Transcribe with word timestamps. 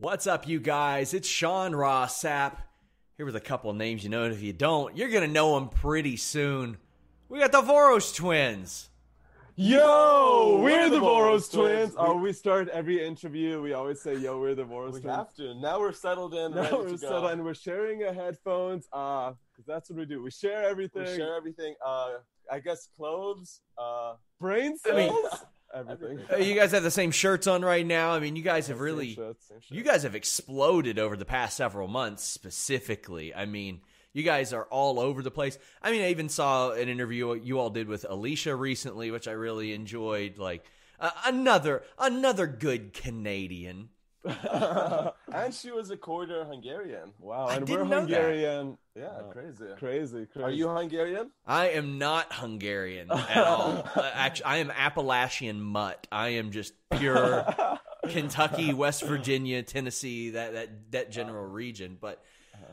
What's 0.00 0.28
up, 0.28 0.46
you 0.46 0.60
guys? 0.60 1.12
It's 1.12 1.26
Sean 1.28 1.74
Ross 1.74 2.22
Sapp. 2.22 2.58
Here 3.16 3.26
with 3.26 3.34
a 3.34 3.40
couple 3.40 3.68
of 3.70 3.76
names 3.76 4.04
you 4.04 4.10
know, 4.10 4.22
and 4.22 4.32
if 4.32 4.40
you 4.42 4.52
don't, 4.52 4.96
you're 4.96 5.08
going 5.08 5.26
to 5.26 5.32
know 5.32 5.58
them 5.58 5.68
pretty 5.70 6.16
soon. 6.16 6.76
We 7.28 7.40
got 7.40 7.50
the 7.50 7.62
Voros 7.62 8.14
twins. 8.14 8.90
Yo, 9.56 10.60
we're, 10.62 10.88
the 10.88 11.00
Voros 11.00 11.52
twins. 11.52 11.94
Oh, 11.98 12.16
we 12.16 12.32
start 12.32 12.68
every 12.68 13.04
interview. 13.04 13.60
We 13.60 13.72
always 13.72 14.00
say, 14.00 14.14
"Yo, 14.16 14.38
we're 14.38 14.54
the 14.54 14.62
Voros 14.64 14.92
We 14.92 15.00
twins." 15.00 15.16
have 15.16 15.34
to. 15.34 15.54
Now 15.56 15.80
we're 15.80 15.90
settled 15.92 16.32
in. 16.32 16.52
Now 16.54 16.62
ready 16.62 16.76
we're 16.76 16.88
to 16.90 16.98
settled 16.98 17.30
and 17.32 17.44
we're 17.44 17.54
sharing 17.54 18.04
our 18.04 18.12
headphones. 18.12 18.86
Uh, 18.92 19.30
'cause 19.56 19.64
that's 19.66 19.90
what 19.90 19.98
we 19.98 20.04
do. 20.06 20.22
We 20.22 20.30
share 20.30 20.62
everything. 20.62 21.02
We 21.02 21.16
share 21.16 21.34
everything. 21.36 21.74
Uh, 21.84 22.18
I 22.48 22.60
guess 22.60 22.86
clothes. 22.96 23.62
Uh, 23.76 24.14
brain 24.40 24.76
I 24.86 24.92
mean- 24.92 25.24
cells. 25.72 25.86
everything. 25.90 26.24
Uh, 26.32 26.36
You 26.36 26.54
guys 26.54 26.72
have 26.72 26.82
the 26.82 26.90
same 26.90 27.10
shirts 27.10 27.46
on 27.46 27.62
right 27.62 27.86
now. 27.86 28.12
I 28.12 28.20
mean, 28.20 28.36
you 28.36 28.42
guys 28.42 28.66
have 28.68 28.76
Same 28.76 28.82
really, 28.84 29.14
shirts, 29.14 29.46
same 29.48 29.60
shirts. 29.60 29.70
you 29.70 29.82
guys 29.82 30.02
have 30.04 30.14
exploded 30.14 30.98
over 30.98 31.16
the 31.16 31.24
past 31.24 31.56
several 31.56 31.88
months. 31.88 32.24
Specifically, 32.24 33.34
I 33.34 33.46
mean, 33.46 33.80
you 34.12 34.22
guys 34.22 34.52
are 34.52 34.64
all 34.64 34.98
over 34.98 35.22
the 35.22 35.30
place. 35.30 35.58
I 35.82 35.90
mean, 35.90 36.02
I 36.02 36.10
even 36.10 36.28
saw 36.28 36.72
an 36.72 36.88
interview 36.88 37.34
you 37.34 37.58
all 37.58 37.70
did 37.70 37.88
with 37.88 38.06
Alicia 38.08 38.54
recently, 38.54 39.10
which 39.10 39.28
I 39.28 39.32
really 39.32 39.72
enjoyed. 39.72 40.38
Like 40.38 40.64
uh, 40.98 41.10
another, 41.26 41.82
another 41.98 42.46
good 42.46 42.92
Canadian. 42.94 43.90
and 45.32 45.54
she 45.54 45.70
was 45.70 45.90
a 45.90 45.96
quarter 45.96 46.44
Hungarian. 46.44 47.12
Wow, 47.18 47.46
I 47.46 47.56
and 47.56 47.66
didn't 47.66 47.80
we're 47.80 47.84
know 47.88 48.06
that. 48.06 48.14
Hungarian. 48.20 48.78
Yeah, 48.94 49.20
crazy. 49.30 49.64
Crazy, 49.78 50.26
crazy. 50.26 50.44
Are 50.44 50.50
you 50.50 50.68
Hungarian? 50.68 51.30
I 51.46 51.70
am 51.70 51.98
not 51.98 52.32
Hungarian 52.32 53.10
at 53.10 53.36
all. 53.44 53.88
Uh, 53.94 54.10
Actually, 54.14 54.44
I 54.46 54.56
am 54.58 54.70
Appalachian 54.70 55.60
mutt. 55.60 56.06
I 56.10 56.28
am 56.30 56.50
just 56.50 56.74
pure 56.90 57.46
Kentucky, 58.08 58.72
West 58.74 59.02
Virginia, 59.04 59.62
Tennessee, 59.62 60.30
that 60.30 60.52
that 60.54 60.90
that 60.92 61.10
general 61.10 61.44
region. 61.46 61.96
But 62.00 62.22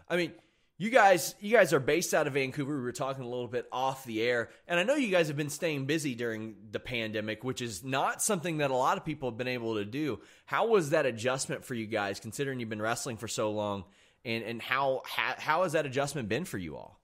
I 0.09 0.17
mean, 0.17 0.33
you 0.77 0.89
guys, 0.89 1.35
you 1.39 1.55
guys 1.55 1.71
are 1.73 1.79
based 1.79 2.13
out 2.13 2.27
of 2.27 2.33
Vancouver. 2.33 2.75
We 2.75 2.81
were 2.81 2.91
talking 2.91 3.23
a 3.23 3.29
little 3.29 3.47
bit 3.47 3.65
off 3.71 4.03
the 4.05 4.21
air, 4.21 4.49
and 4.67 4.79
I 4.79 4.83
know 4.83 4.95
you 4.95 5.09
guys 5.09 5.27
have 5.27 5.37
been 5.37 5.49
staying 5.49 5.85
busy 5.85 6.15
during 6.15 6.55
the 6.71 6.79
pandemic, 6.79 7.43
which 7.43 7.61
is 7.61 7.83
not 7.83 8.21
something 8.21 8.57
that 8.57 8.71
a 8.71 8.75
lot 8.75 8.97
of 8.97 9.05
people 9.05 9.29
have 9.29 9.37
been 9.37 9.47
able 9.47 9.75
to 9.75 9.85
do. 9.85 10.19
How 10.45 10.67
was 10.67 10.89
that 10.89 11.05
adjustment 11.05 11.63
for 11.63 11.73
you 11.75 11.87
guys, 11.87 12.19
considering 12.19 12.59
you've 12.59 12.69
been 12.69 12.81
wrestling 12.81 13.17
for 13.17 13.27
so 13.27 13.51
long? 13.51 13.85
And, 14.25 14.43
and 14.43 14.61
how, 14.61 15.03
how 15.05 15.35
how 15.37 15.63
has 15.63 15.73
that 15.73 15.85
adjustment 15.85 16.27
been 16.27 16.45
for 16.45 16.57
you 16.57 16.75
all? 16.75 16.99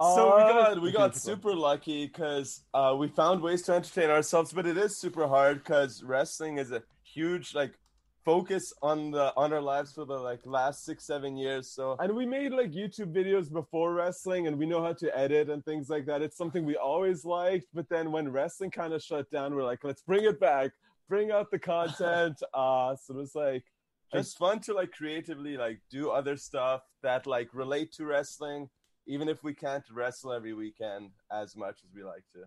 So 0.00 0.36
we 0.36 0.42
Uh, 0.42 0.48
got 0.48 0.82
we 0.82 0.92
got 0.92 1.16
super 1.16 1.54
lucky 1.54 2.06
because 2.06 2.62
uh, 2.74 2.96
we 2.98 3.06
found 3.08 3.40
ways 3.40 3.62
to 3.62 3.74
entertain 3.74 4.10
ourselves, 4.10 4.52
but 4.52 4.66
it 4.66 4.76
is 4.76 4.98
super 4.98 5.28
hard 5.28 5.62
because 5.62 6.02
wrestling 6.02 6.58
is 6.58 6.72
a 6.72 6.82
huge 7.04 7.54
like 7.54 7.78
focus 8.24 8.72
on 8.82 9.10
the 9.10 9.32
on 9.36 9.52
our 9.52 9.60
lives 9.60 9.92
for 9.92 10.04
the 10.04 10.16
like 10.16 10.40
last 10.44 10.84
six 10.84 11.06
seven 11.06 11.36
years. 11.36 11.70
So 11.70 11.96
And 12.00 12.14
we 12.14 12.26
made 12.26 12.52
like 12.52 12.72
YouTube 12.72 13.12
videos 13.12 13.52
before 13.52 13.92
wrestling, 13.92 14.46
and 14.46 14.58
we 14.58 14.66
know 14.66 14.82
how 14.82 14.94
to 14.94 15.16
edit 15.16 15.50
and 15.50 15.64
things 15.64 15.88
like 15.88 16.06
that. 16.06 16.22
It's 16.22 16.36
something 16.36 16.64
we 16.64 16.76
always 16.76 17.24
liked, 17.24 17.66
but 17.74 17.88
then 17.88 18.12
when 18.12 18.30
wrestling 18.30 18.70
kind 18.70 18.92
of 18.92 19.02
shut 19.02 19.30
down, 19.30 19.54
we're 19.54 19.64
like, 19.64 19.84
let's 19.84 20.02
bring 20.02 20.24
it 20.24 20.40
back, 20.40 20.72
bring 21.08 21.30
out 21.30 21.50
the 21.50 21.58
content. 21.58 22.42
Uh, 22.54 22.94
so 22.96 23.14
it 23.14 23.18
was 23.18 23.34
like, 23.34 23.64
it's 24.12 24.34
fun 24.34 24.60
to 24.60 24.72
like 24.74 24.92
creatively 24.92 25.56
like 25.56 25.80
do 25.90 26.10
other 26.10 26.36
stuff 26.36 26.82
that 27.02 27.26
like 27.26 27.48
relate 27.52 27.92
to 27.92 28.04
wrestling, 28.04 28.68
even 29.06 29.28
if 29.28 29.42
we 29.42 29.52
can't 29.52 29.84
wrestle 29.92 30.32
every 30.32 30.54
weekend 30.54 31.10
as 31.32 31.56
much 31.56 31.76
as 31.84 31.90
we 31.94 32.04
like 32.04 32.24
to. 32.32 32.40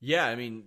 Yeah, 0.00 0.26
I 0.26 0.34
mean, 0.34 0.64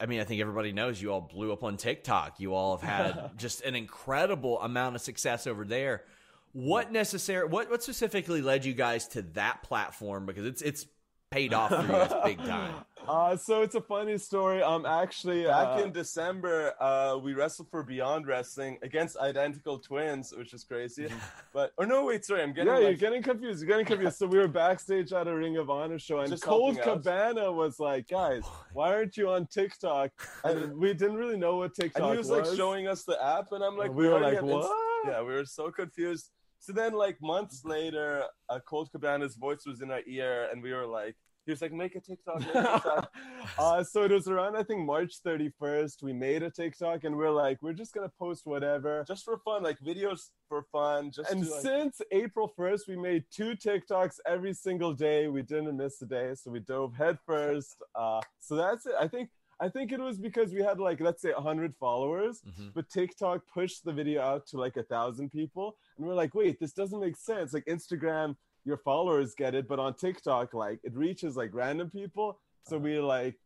I 0.00 0.06
mean, 0.06 0.20
I 0.20 0.24
think 0.24 0.40
everybody 0.40 0.72
knows 0.72 1.00
you 1.00 1.12
all 1.12 1.20
blew 1.20 1.52
up 1.52 1.64
on 1.64 1.76
TikTok. 1.76 2.40
You 2.40 2.54
all 2.54 2.76
have 2.76 2.88
had 2.88 3.30
just 3.36 3.62
an 3.62 3.74
incredible 3.74 4.60
amount 4.60 4.96
of 4.96 5.02
success 5.02 5.46
over 5.46 5.64
there. 5.64 6.04
What 6.52 6.92
necessary? 6.92 7.46
What 7.46 7.70
what 7.70 7.82
specifically 7.82 8.40
led 8.40 8.64
you 8.64 8.72
guys 8.72 9.08
to 9.08 9.22
that 9.34 9.62
platform? 9.62 10.26
Because 10.26 10.46
it's 10.46 10.62
it's 10.62 10.86
paid 11.30 11.54
off 11.54 11.70
for 11.70 11.82
you 11.82 11.88
guys 11.88 12.12
big 12.24 12.38
time. 12.38 12.74
uh, 13.08 13.36
so 13.36 13.62
it's 13.62 13.74
a 13.74 13.80
funny 13.80 14.18
story. 14.18 14.62
Um, 14.62 14.86
actually, 14.86 15.44
Back 15.44 15.78
uh, 15.78 15.82
in 15.84 15.92
December, 15.92 16.72
uh, 16.80 17.18
we 17.22 17.34
wrestled 17.34 17.68
for 17.70 17.82
Beyond 17.82 18.26
Wrestling 18.26 18.78
against 18.82 19.16
identical 19.18 19.78
twins, 19.78 20.32
which 20.36 20.52
is 20.54 20.64
crazy. 20.64 21.08
But 21.52 21.72
or 21.76 21.86
no, 21.86 22.04
wait, 22.04 22.24
sorry, 22.24 22.42
I'm 22.42 22.52
getting 22.52 22.72
yeah, 22.72 22.78
you're 22.78 22.94
getting 22.94 23.22
confused. 23.22 23.60
You're 23.60 23.68
getting 23.68 23.86
confused. 23.86 24.18
So 24.18 24.26
we 24.26 24.38
were 24.38 24.48
backstage 24.48 25.12
at 25.12 25.26
a 25.26 25.34
Ring 25.34 25.56
of 25.56 25.70
Honor 25.70 25.98
show, 25.98 26.20
and 26.20 26.30
Just 26.30 26.42
Colt 26.42 26.76
helping 26.76 26.90
out. 26.90 27.02
Cabana 27.02 27.50
was 27.50 27.80
like, 27.80 28.06
"Guys, 28.06 28.44
why 28.72 28.94
aren't 28.94 29.16
you 29.16 29.30
on 29.30 29.46
TikTok?" 29.46 30.10
And 30.44 30.76
we 30.76 30.92
didn't 30.92 31.16
really 31.16 31.36
know 31.36 31.56
what 31.56 31.74
TikTok 31.74 32.02
and 32.02 32.12
he 32.12 32.18
was 32.18 32.30
like 32.30 32.44
showing 32.56 32.86
us 32.86 33.02
the 33.02 33.20
app, 33.24 33.50
and 33.52 33.64
I'm 33.64 33.76
like, 33.76 33.92
we 33.92 34.06
were 34.06 34.20
like, 34.20 34.34
have 34.34 34.44
Inst- 34.44 34.54
"What?" 34.54 35.08
Yeah, 35.08 35.22
we 35.22 35.34
were 35.34 35.46
so 35.46 35.70
confused. 35.70 36.30
So 36.60 36.72
then, 36.72 36.92
like 36.92 37.16
months 37.22 37.64
later, 37.64 38.24
uh, 38.48 38.58
Colt 38.60 38.90
Cabana's 38.92 39.36
voice 39.36 39.64
was 39.66 39.80
in 39.80 39.90
our 39.90 40.02
ear, 40.06 40.48
and 40.52 40.62
we 40.62 40.72
were 40.72 40.86
like, 40.86 41.16
he 41.48 41.52
was 41.52 41.62
like, 41.62 41.72
make 41.72 41.96
a 41.96 42.00
TikTok. 42.00 42.40
Make 42.40 42.54
a 42.54 42.62
TikTok. 42.72 43.12
uh, 43.58 43.82
so 43.82 44.02
it 44.02 44.10
was 44.10 44.28
around 44.28 44.54
I 44.54 44.62
think 44.62 44.84
March 44.84 45.14
31st. 45.26 46.02
We 46.02 46.12
made 46.12 46.42
a 46.42 46.50
TikTok 46.50 47.04
and 47.04 47.16
we're 47.16 47.30
like, 47.30 47.62
we're 47.62 47.72
just 47.72 47.94
gonna 47.94 48.12
post 48.18 48.42
whatever. 48.44 49.02
just 49.08 49.24
for 49.24 49.38
fun, 49.38 49.62
like 49.62 49.78
videos 49.80 50.28
for 50.50 50.66
fun. 50.70 51.10
Just 51.10 51.30
And 51.30 51.42
to, 51.42 51.50
like, 51.50 51.62
since 51.62 52.02
April 52.12 52.52
1st, 52.58 52.80
we 52.86 52.96
made 52.96 53.24
two 53.34 53.54
TikToks 53.54 54.16
every 54.26 54.52
single 54.52 54.92
day. 54.92 55.28
We 55.28 55.40
didn't 55.40 55.74
miss 55.74 56.02
a 56.02 56.06
day, 56.06 56.34
so 56.34 56.50
we 56.50 56.60
dove 56.60 56.92
headfirst. 56.94 57.82
Uh, 57.94 58.20
so 58.40 58.54
that's 58.54 58.84
it. 58.84 58.92
I 59.00 59.08
think 59.08 59.30
I 59.60 59.68
think 59.68 59.90
it 59.92 59.98
was 60.00 60.18
because 60.18 60.52
we 60.52 60.62
had 60.62 60.78
like 60.78 61.00
let's 61.00 61.20
say 61.22 61.32
100 61.32 61.74
followers, 61.76 62.40
Mhm. 62.42 62.72
but 62.74 62.88
TikTok 62.88 63.42
pushed 63.52 63.84
the 63.84 63.92
video 63.92 64.22
out 64.22 64.46
to 64.48 64.56
like 64.58 64.76
a 64.76 64.82
thousand 64.84 65.30
people, 65.30 65.76
and 65.96 66.06
we're 66.06 66.14
like, 66.14 66.34
wait, 66.34 66.60
this 66.60 66.72
doesn't 66.72 67.00
make 67.00 67.16
sense. 67.16 67.52
Like 67.52 67.64
Instagram, 67.66 68.36
your 68.64 68.76
followers 68.76 69.34
get 69.34 69.54
it, 69.54 69.66
but 69.66 69.78
on 69.78 69.94
TikTok, 69.94 70.54
like 70.54 70.78
it 70.84 70.94
reaches 70.96 71.36
like 71.36 71.50
random 71.52 71.90
people. 71.90 72.38
So 72.68 72.78
we're 72.78 73.02
like, 73.02 73.36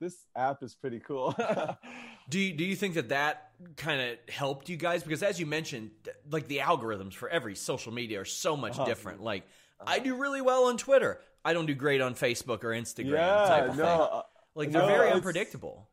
this 0.00 0.26
app 0.36 0.62
is 0.62 0.74
pretty 0.74 1.00
cool. 1.00 1.34
Do 2.28 2.40
you, 2.40 2.52
do 2.54 2.64
you 2.64 2.74
think 2.74 2.94
that 2.94 3.10
that 3.10 3.52
kind 3.76 4.00
of 4.00 4.18
helped 4.34 4.68
you 4.68 4.76
guys? 4.76 5.04
Because 5.04 5.22
as 5.22 5.38
you 5.38 5.46
mentioned, 5.46 5.92
like 6.28 6.48
the 6.48 6.58
algorithms 6.58 7.12
for 7.14 7.28
every 7.28 7.54
social 7.54 7.92
media 7.92 8.20
are 8.20 8.24
so 8.24 8.56
much 8.56 8.72
Uh-huh. 8.72 8.84
different. 8.84 9.22
Like 9.22 9.44
I 9.86 10.00
do 10.00 10.16
really 10.16 10.40
well 10.42 10.64
on 10.64 10.76
Twitter. 10.76 11.20
I 11.44 11.52
don't 11.52 11.66
do 11.66 11.74
great 11.74 12.00
on 12.00 12.14
Facebook 12.16 12.64
or 12.64 12.70
Instagram. 12.70 13.46
type 13.46 13.64
yeah, 13.64 13.70
of 13.70 13.76
no. 13.78 13.84
thing. 14.08 14.22
Like 14.56 14.72
they're 14.72 14.82
no, 14.82 14.88
very 14.88 15.00
it's- 15.08 15.16
unpredictable. 15.16 15.88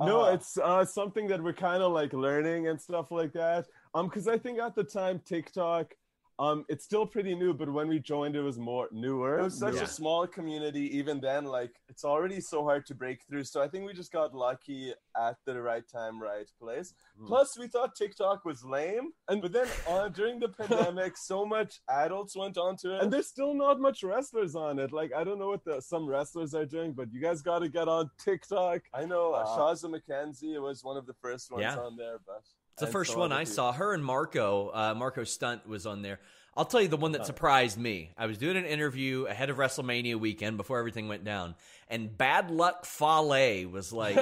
No, 0.00 0.22
Uh-huh. 0.22 0.32
it's 0.34 0.58
uh, 0.58 0.84
something 0.84 1.28
that 1.28 1.40
we're 1.42 1.52
kind 1.52 1.80
of 1.82 1.92
like 1.92 2.12
learning 2.12 2.66
and 2.68 2.80
stuff 2.80 3.12
like 3.12 3.32
that. 3.34 3.66
Um, 3.94 4.06
because 4.08 4.26
I 4.26 4.38
think 4.38 4.58
at 4.58 4.74
the 4.74 4.82
time 4.82 5.20
TikTok, 5.24 5.94
um, 6.38 6.64
it's 6.68 6.84
still 6.84 7.06
pretty 7.06 7.34
new, 7.36 7.54
but 7.54 7.72
when 7.72 7.86
we 7.86 8.00
joined, 8.00 8.34
it 8.34 8.42
was 8.42 8.58
more 8.58 8.88
newer. 8.90 9.38
It 9.38 9.42
was 9.44 9.58
such 9.58 9.74
Yeah. 9.76 9.82
a 9.82 9.86
small 9.86 10.26
community. 10.26 10.96
Even 10.98 11.20
then, 11.20 11.44
like 11.44 11.70
it's 11.88 12.04
already 12.04 12.40
so 12.40 12.64
hard 12.64 12.84
to 12.86 12.94
break 12.94 13.22
through. 13.28 13.44
So 13.44 13.62
I 13.62 13.68
think 13.68 13.86
we 13.86 13.92
just 13.92 14.10
got 14.10 14.34
lucky 14.34 14.92
at 15.16 15.36
the 15.46 15.62
right 15.62 15.86
time, 15.88 16.20
right 16.20 16.50
place. 16.60 16.92
Mm. 17.20 17.26
Plus, 17.28 17.56
we 17.58 17.68
thought 17.68 17.94
TikTok 17.94 18.44
was 18.44 18.64
lame, 18.64 19.12
and 19.28 19.40
but 19.40 19.52
then 19.52 19.68
uh, 19.88 20.08
during 20.08 20.40
the 20.40 20.48
pandemic, 20.60 21.16
so 21.16 21.46
much 21.46 21.80
adults 21.88 22.34
went 22.36 22.58
onto 22.58 22.90
it. 22.92 23.02
and 23.02 23.12
there's 23.12 23.28
still 23.28 23.54
not 23.54 23.78
much 23.80 24.02
wrestlers 24.02 24.56
on 24.56 24.78
it. 24.80 24.90
Like 24.92 25.12
I 25.14 25.22
don't 25.22 25.38
know 25.38 25.48
what 25.48 25.64
the 25.64 25.80
some 25.80 26.04
wrestlers 26.06 26.52
are 26.54 26.66
doing, 26.66 26.92
but 26.94 27.12
you 27.12 27.20
guys 27.20 27.42
got 27.42 27.60
to 27.60 27.68
get 27.68 27.86
on 27.86 28.10
TikTok. 28.18 28.80
I 28.92 29.04
know 29.04 29.34
uh, 29.34 29.44
Uh, 29.44 29.56
Shazza 29.56 29.88
McKenzie 29.94 30.60
was 30.60 30.82
one 30.82 30.96
of 30.96 31.06
the 31.06 31.14
first 31.14 31.50
ones 31.52 31.62
Yeah. 31.62 31.78
on 31.78 31.96
there, 31.96 32.18
but 32.26 32.42
It's 32.74 32.80
the 32.80 32.86
and 32.86 32.92
first 32.92 33.16
one 33.16 33.30
other 33.30 33.40
I 33.40 33.44
saw. 33.44 33.72
Her 33.72 33.94
and 33.94 34.04
Marko, 34.04 34.70
uh, 34.74 34.94
Marko 34.96 35.22
Stunt 35.22 35.66
was 35.68 35.86
on 35.86 36.02
there. 36.02 36.18
I'll 36.56 36.64
tell 36.64 36.80
you 36.82 36.88
the 36.88 36.96
one 36.96 37.12
that 37.12 37.26
surprised 37.26 37.78
me. 37.78 38.12
I 38.16 38.26
was 38.26 38.38
doing 38.38 38.56
an 38.56 38.64
interview 38.64 39.24
ahead 39.26 39.50
of 39.50 39.56
WrestleMania 39.56 40.16
weekend 40.16 40.56
before 40.56 40.78
everything 40.78 41.08
went 41.08 41.24
down, 41.24 41.54
and 41.88 42.16
Bad 42.16 42.50
Luck 42.50 42.84
Fale 42.84 43.68
was 43.68 43.92
like, 43.92 44.16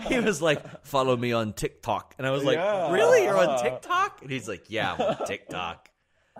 he 0.08 0.18
was 0.20 0.40
like, 0.42 0.84
"Follow 0.84 1.16
me 1.16 1.32
on 1.32 1.52
TikTok," 1.52 2.14
and 2.18 2.26
I 2.26 2.30
was 2.30 2.44
like, 2.44 2.56
Yeah. 2.56 2.92
"Really? 2.92 3.24
You're 3.24 3.36
on 3.36 3.60
TikTok?" 3.62 4.22
And 4.22 4.30
he's 4.30 4.48
like, 4.48 4.64
"Yeah, 4.68 4.94
I'm 4.94 5.00
on 5.00 5.26
TikTok." 5.26 5.90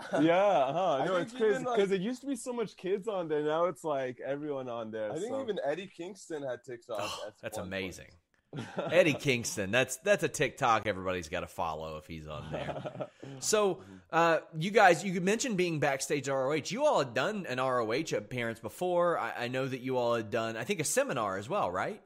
yeah, 0.21 0.73
huh? 0.73 0.93
I 1.03 1.05
No, 1.07 1.17
it's 1.17 1.33
crazy 1.33 1.47
even, 1.51 1.65
like- 1.65 1.77
because 1.77 1.91
it 1.93 2.01
used 2.01 2.21
to 2.23 2.27
be 2.27 2.37
so 2.37 2.53
much 2.53 2.77
kids 2.77 3.07
on 3.09 3.29
there. 3.29 3.43
Now 3.43 3.67
it's 3.67 3.85
like 3.85 4.19
everyone 4.25 4.69
on 4.69 4.91
there. 4.91 5.11
I 5.13 5.17
think 5.17 5.29
so. 5.29 5.43
even 5.43 5.59
Eddie 5.65 5.91
Kingston 5.95 6.43
had 6.43 6.65
TikTok. 6.65 6.99
Oh, 7.01 7.25
at 7.27 7.35
that's 7.43 7.59
amazing. 7.59 8.07
point. 8.07 8.15
Eddie 8.91 9.15
Kingston. 9.15 9.71
That's 9.71 9.97
that's 9.99 10.23
a 10.23 10.29
TikTok 10.29 10.87
everybody's 10.87 11.29
got 11.29 11.41
to 11.41 11.47
follow 11.47 11.97
if 11.99 12.07
he's 12.07 12.27
on 12.27 12.47
there. 12.51 13.09
So, 13.43 13.79
uh, 14.13 14.41
you 14.59 14.71
guys, 14.71 15.03
you 15.03 15.19
mentioned 15.19 15.57
being 15.57 15.81
backstage 15.81 16.29
at 16.29 16.33
ROH. 16.33 16.65
You 16.67 16.85
all 16.85 16.99
had 16.99 17.15
done 17.15 17.47
an 17.47 17.57
ROH 17.57 18.15
appearance 18.15 18.61
before. 18.61 19.19
I, 19.19 19.45
I 19.45 19.49
know 19.49 19.67
that 19.67 19.81
you 19.81 19.97
all 19.97 20.15
had 20.15 20.31
done, 20.31 20.59
I 20.59 20.65
think, 20.65 20.79
a 20.79 20.85
seminar 20.85 21.39
as 21.39 21.49
well, 21.49 21.71
right? 21.71 22.03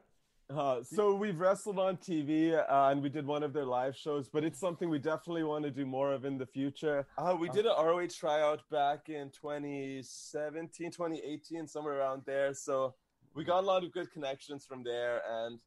Uh, 0.49 0.83
so 0.83 1.15
we've 1.15 1.39
wrestled 1.39 1.79
on 1.79 1.97
TV 1.97 2.53
uh, 2.53 2.89
and 2.89 3.01
we 3.01 3.09
did 3.09 3.25
one 3.25 3.43
of 3.43 3.51
their 3.51 3.65
live 3.65 3.97
shows, 3.97 4.29
but 4.29 4.43
it's 4.43 4.59
something 4.59 4.89
we 4.89 4.99
definitely 4.99 5.43
want 5.43 5.65
to 5.65 5.71
do 5.71 5.85
more 5.85 6.13
of 6.13 6.23
in 6.23 6.37
the 6.37 6.45
future. 6.45 7.05
Uh, 7.17 7.35
we 7.37 7.49
did 7.49 7.65
an 7.65 7.73
ROH 7.77 8.07
tryout 8.17 8.61
back 8.69 9.09
in 9.09 9.31
2017, 9.31 10.91
2018, 10.91 11.67
somewhere 11.67 11.99
around 11.99 12.21
there. 12.25 12.53
So 12.53 12.93
we 13.33 13.43
got 13.43 13.63
a 13.63 13.67
lot 13.67 13.83
of 13.83 13.91
good 13.91 14.11
connections 14.11 14.65
from 14.65 14.83
there, 14.83 15.21
and 15.27 15.59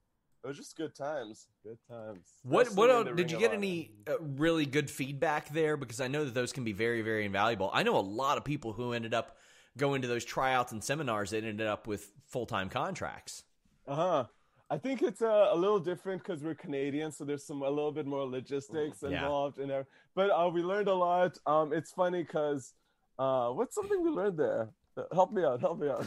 it 0.42 0.46
was 0.46 0.56
just 0.56 0.76
good 0.76 0.94
times. 0.94 1.46
Good 1.64 1.78
times. 1.90 2.20
What 2.42 2.66
Wrestling 2.66 2.76
what 2.76 2.90
in 2.90 2.96
el- 2.96 3.04
the 3.04 3.12
did 3.14 3.30
you 3.30 3.38
get 3.38 3.52
any 3.52 3.92
uh, 4.08 4.18
really 4.20 4.66
good 4.66 4.90
feedback 4.90 5.48
there? 5.50 5.76
Because 5.76 6.00
I 6.00 6.08
know 6.08 6.24
that 6.24 6.34
those 6.34 6.52
can 6.52 6.64
be 6.64 6.72
very 6.72 7.02
very 7.02 7.24
invaluable. 7.24 7.70
I 7.72 7.82
know 7.82 7.96
a 7.96 8.00
lot 8.00 8.38
of 8.38 8.44
people 8.44 8.72
who 8.72 8.92
ended 8.92 9.14
up 9.14 9.36
going 9.76 10.02
to 10.02 10.08
those 10.08 10.24
tryouts 10.24 10.72
and 10.72 10.82
seminars 10.82 11.30
that 11.30 11.44
ended 11.44 11.66
up 11.66 11.86
with 11.86 12.10
full 12.26 12.46
time 12.46 12.68
contracts. 12.68 13.44
Uh 13.86 13.94
huh. 13.94 14.24
I 14.70 14.76
think 14.76 15.00
it's 15.02 15.22
uh, 15.22 15.48
a 15.50 15.56
little 15.56 15.78
different 15.80 16.22
because 16.22 16.42
we're 16.42 16.54
Canadian, 16.54 17.10
so 17.10 17.24
there's 17.24 17.42
some 17.42 17.62
a 17.62 17.70
little 17.70 17.90
bit 17.92 18.04
more 18.06 18.26
logistics 18.26 18.98
Yeah. 19.02 19.08
involved 19.22 19.58
in 19.58 19.66
there. 19.68 19.86
But 20.14 20.28
uh, 20.30 20.50
we 20.52 20.60
learned 20.62 20.88
a 20.88 20.94
lot. 20.94 21.38
Um, 21.46 21.72
it's 21.72 21.90
funny 21.92 22.22
because 22.22 22.74
uh, 23.18 23.48
what's 23.48 23.74
something 23.74 24.02
we 24.02 24.10
learned 24.10 24.36
there? 24.38 24.68
Uh, 24.96 25.04
Help 25.14 25.32
me 25.32 25.42
out. 25.42 25.60
Help 25.62 25.78
me 25.80 25.88
out. 25.88 26.06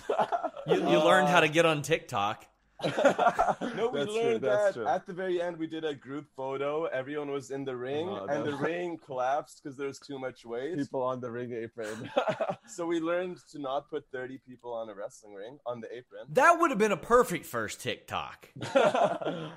You, 0.67 0.75
you 0.75 0.99
learned 1.03 1.27
how 1.27 1.39
to 1.39 1.47
get 1.47 1.65
on 1.65 1.81
TikTok. 1.81 2.45
No, 3.75 3.89
we 3.89 3.99
That's 3.99 4.11
true, 4.11 4.21
learned 4.21 4.41
that's 4.41 4.65
that 4.65 4.73
true. 4.73 4.87
at 4.87 5.05
the 5.07 5.13
very 5.13 5.41
end. 5.41 5.57
We 5.57 5.67
did 5.67 5.85
a 5.85 5.93
group 5.93 6.27
photo. 6.35 6.85
Everyone 6.85 7.31
was 7.31 7.51
in 7.51 7.63
the 7.63 7.75
ring, 7.75 8.07
Oh, 8.09 8.25
and 8.25 8.45
the 8.45 8.55
ring 8.69 8.97
collapsed 9.05 9.61
because 9.63 9.77
there 9.77 9.87
was 9.87 9.99
too 9.99 10.19
much 10.19 10.45
weight. 10.45 10.77
People 10.77 11.01
on 11.03 11.21
the 11.21 11.31
ring 11.31 11.51
apron. 11.53 12.09
So 12.67 12.85
we 12.85 13.01
learned 13.01 13.37
to 13.51 13.59
not 13.59 13.89
put 13.89 14.05
30 14.13 14.37
people 14.47 14.73
on 14.73 14.87
a 14.87 14.93
wrestling 14.93 15.33
ring 15.33 15.57
on 15.65 15.81
the 15.81 15.87
apron. 15.87 16.21
That 16.29 16.57
would 16.59 16.69
have 16.69 16.77
been 16.79 16.93
a 16.93 16.97
perfect 16.97 17.45
first 17.45 17.81
TikTok. 17.81 18.47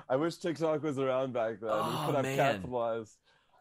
I 0.09 0.15
wish 0.17 0.35
TikTok 0.37 0.83
was 0.83 0.99
around 0.99 1.31
back 1.33 1.61
then. 1.61 1.69
Oh, 1.71 1.97
we 1.99 2.05
could 2.07 2.15
have 2.15 2.25
man. 2.25 2.37
capitalized. 2.37 3.15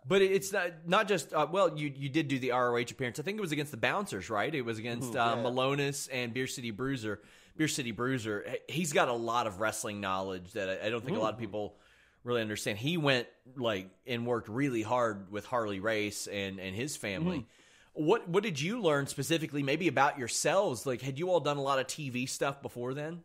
But 0.06 0.22
it's 0.22 0.52
not 0.52 0.70
not 0.86 1.08
just 1.08 1.32
uh, 1.32 1.46
well, 1.50 1.78
you 1.78 1.90
you 1.94 2.08
did 2.08 2.28
do 2.28 2.38
the 2.38 2.50
ROH 2.50 2.76
appearance. 2.90 3.18
I 3.20 3.22
think 3.22 3.38
it 3.38 3.40
was 3.40 3.52
against 3.52 3.70
the 3.70 3.78
Bouncers, 3.78 4.28
right? 4.28 4.52
It 4.54 4.62
was 4.62 4.78
against 4.78 5.14
uh, 5.16 5.34
Yeah. 5.36 5.42
Milonas 5.42 6.08
and 6.12 6.34
Beer 6.34 6.46
City 6.46 6.70
Bruiser. 6.72 7.20
Beer 7.56 7.68
City 7.68 7.92
Bruiser. 7.92 8.44
He's 8.68 8.92
got 8.92 9.08
a 9.08 9.12
lot 9.12 9.46
of 9.46 9.60
wrestling 9.60 10.00
knowledge 10.00 10.52
that 10.52 10.68
I, 10.68 10.86
I 10.86 10.90
don't 10.90 11.04
think 11.04 11.16
a 11.16 11.20
lot 11.20 11.34
of 11.34 11.38
people 11.38 11.76
really 12.24 12.40
understand. 12.40 12.78
He 12.78 12.96
went 12.96 13.28
like 13.56 13.88
and 14.06 14.26
worked 14.26 14.48
really 14.48 14.82
hard 14.82 15.30
with 15.30 15.46
Harley 15.46 15.80
Race 15.80 16.26
and 16.26 16.58
and 16.58 16.74
his 16.74 16.96
family. 16.96 17.46
What 17.92 18.28
what 18.28 18.42
did 18.42 18.60
you 18.60 18.80
learn 18.80 19.06
specifically, 19.06 19.62
maybe 19.62 19.86
about 19.86 20.18
yourselves? 20.18 20.84
Like, 20.84 21.00
had 21.00 21.18
you 21.18 21.30
all 21.30 21.40
done 21.40 21.58
a 21.58 21.62
lot 21.62 21.78
of 21.78 21.86
TV 21.86 22.28
stuff 22.28 22.60
before 22.60 22.92
then? 22.92 23.22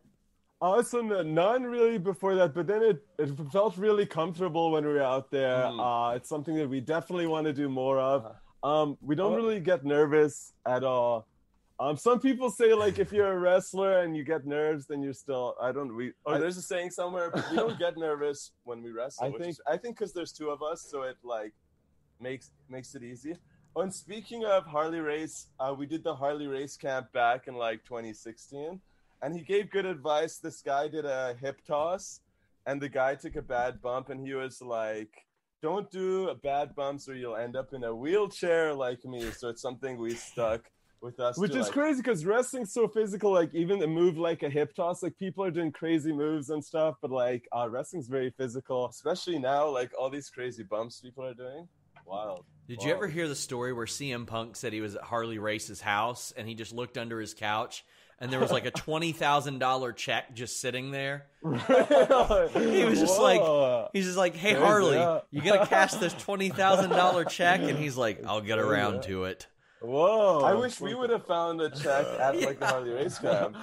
Also, 0.61 0.99
n- 0.99 1.33
none 1.33 1.63
really 1.63 1.97
before 1.97 2.35
that, 2.35 2.53
but 2.53 2.67
then 2.67 2.83
it, 2.83 3.01
it 3.17 3.29
felt 3.51 3.77
really 3.77 4.05
comfortable 4.05 4.71
when 4.71 4.85
we 4.85 4.91
were 4.91 5.01
out 5.01 5.31
there. 5.31 5.63
Mm. 5.63 6.11
Uh, 6.11 6.15
it's 6.15 6.27
something 6.27 6.55
that 6.55 6.67
we 6.67 6.81
definitely 6.81 7.27
want 7.27 7.47
to 7.47 7.53
do 7.53 7.69
more 7.69 7.97
of. 7.97 8.25
Uh-huh. 8.25 8.35
Um, 8.61 8.97
we 9.01 9.15
don't 9.15 9.35
really 9.35 9.61
get 9.61 9.85
nervous 9.85 10.51
at 10.65 10.83
all. 10.83 11.27
Um, 11.79 11.95
some 11.95 12.19
people 12.19 12.49
say 12.49 12.73
like 12.73 12.99
if 12.99 13.13
you're 13.13 13.31
a 13.31 13.39
wrestler 13.39 13.99
and 14.01 14.15
you 14.15 14.25
get 14.25 14.45
nerves, 14.45 14.85
then 14.87 15.01
you're 15.01 15.13
still. 15.13 15.55
I 15.61 15.71
don't. 15.71 15.95
We. 15.95 16.11
Or 16.25 16.35
I- 16.35 16.37
there's 16.39 16.57
a 16.57 16.61
saying 16.61 16.91
somewhere, 16.91 17.31
but 17.33 17.49
we 17.49 17.55
don't 17.63 17.79
get 17.79 17.97
nervous 17.97 18.51
when 18.65 18.83
we 18.83 18.91
wrestle. 18.91 19.25
I 19.27 19.31
think- 19.31 19.49
is, 19.51 19.61
I 19.65 19.77
think 19.77 19.97
because 19.97 20.11
there's 20.13 20.33
two 20.33 20.49
of 20.49 20.61
us, 20.61 20.85
so 20.89 21.03
it 21.03 21.15
like 21.23 21.53
makes 22.19 22.51
makes 22.69 22.95
it 22.95 23.03
easy. 23.03 23.35
Oh, 23.75 23.81
and 23.81 23.93
speaking 23.93 24.43
of 24.43 24.65
Harley 24.65 24.99
Race, 24.99 25.47
uh, 25.59 25.73
we 25.77 25.85
did 25.85 26.03
the 26.03 26.15
Harley 26.15 26.47
Race 26.47 26.75
camp 26.75 27.13
back 27.13 27.47
in 27.47 27.53
like 27.53 27.85
2016, 27.85 28.81
and 29.21 29.35
he 29.35 29.41
gave 29.41 29.69
good 29.69 29.85
advice. 29.85 30.37
This 30.37 30.61
guy 30.61 30.89
did 30.89 31.05
a 31.05 31.35
hip 31.39 31.61
toss, 31.65 32.19
and 32.65 32.81
the 32.81 32.89
guy 32.89 33.15
took 33.15 33.37
a 33.37 33.41
bad 33.41 33.81
bump, 33.81 34.09
and 34.09 34.19
he 34.19 34.33
was 34.33 34.61
like, 34.61 35.25
"Don't 35.61 35.89
do 35.91 36.33
bad 36.43 36.75
bumps, 36.75 37.07
or 37.07 37.15
you'll 37.15 37.37
end 37.37 37.55
up 37.55 37.73
in 37.73 37.85
a 37.85 37.95
wheelchair 37.95 38.73
like 38.73 39.05
me." 39.05 39.31
So 39.31 39.47
it's 39.47 39.61
something 39.61 39.97
we 39.97 40.15
stuck 40.15 40.69
with 41.01 41.19
us. 41.19 41.37
which 41.37 41.51
to, 41.51 41.59
is 41.59 41.65
like, 41.65 41.73
crazy 41.73 42.01
because 42.01 42.25
wrestling's 42.25 42.73
so 42.73 42.87
physical. 42.87 43.31
Like 43.31 43.53
even 43.53 43.81
a 43.81 43.87
move 43.87 44.17
like 44.17 44.43
a 44.43 44.49
hip 44.49 44.75
toss, 44.75 45.03
like 45.03 45.17
people 45.17 45.43
are 45.43 45.51
doing 45.51 45.71
crazy 45.71 46.11
moves 46.11 46.49
and 46.49 46.63
stuff, 46.63 46.95
but 47.01 47.11
like 47.11 47.47
uh, 47.55 47.67
wrestling's 47.69 48.07
very 48.07 48.31
physical. 48.31 48.87
especially 48.89 49.39
now, 49.39 49.69
like 49.69 49.91
all 49.97 50.09
these 50.09 50.29
crazy 50.29 50.63
bumps 50.63 50.99
people 50.99 51.25
are 51.25 51.33
doing. 51.33 51.67
Wild. 52.05 52.43
Did 52.67 52.81
you 52.83 52.91
ever 52.91 53.07
hear 53.07 53.27
the 53.27 53.35
story 53.35 53.71
where 53.71 53.85
CM 53.85 54.25
Punk 54.25 54.55
said 54.55 54.73
he 54.73 54.81
was 54.81 54.95
at 54.95 55.03
Harley 55.03 55.37
Race's 55.37 55.81
house 55.81 56.33
and 56.35 56.47
he 56.47 56.55
just 56.55 56.73
looked 56.73 56.97
under 56.97 57.19
his 57.19 57.35
couch 57.35 57.83
and 58.19 58.31
there 58.31 58.39
was 58.39 58.51
like 58.51 58.65
a 58.65 58.71
twenty 58.85 59.11
thousand 59.11 59.59
dollar 59.59 59.93
check 59.93 60.33
just 60.35 60.59
sitting 60.59 60.91
there? 60.91 61.27
He 61.43 61.49
was 62.85 62.99
just 62.99 63.19
like, 63.19 63.89
he's 63.93 64.05
just 64.05 64.17
like, 64.17 64.35
"Hey 64.35 64.51
Crazy, 64.51 64.65
Harley, 64.65 64.97
yeah. 64.97 65.19
you 65.31 65.41
gotta 65.41 65.65
cash 65.67 65.93
this 65.93 66.13
twenty 66.19 66.49
thousand 66.49 66.91
dollar 66.91 67.25
check?" 67.25 67.61
And 67.61 67.77
he's 67.77 67.95
like, 67.95 68.25
"I'll 68.25 68.41
get 68.41 68.59
around 68.59 69.03
to 69.03 69.25
it." 69.25 69.47
Whoa! 69.81 70.41
I 70.41 70.53
wish 70.53 70.79
we 70.81 70.93
would 70.95 71.09
have 71.09 71.25
found 71.25 71.61
a 71.61 71.69
check 71.69 72.05
at 72.19 72.39
like 72.41 72.59
the 72.59 72.67
Harley 72.67 72.91
Race 72.91 73.17
camp. 73.19 73.55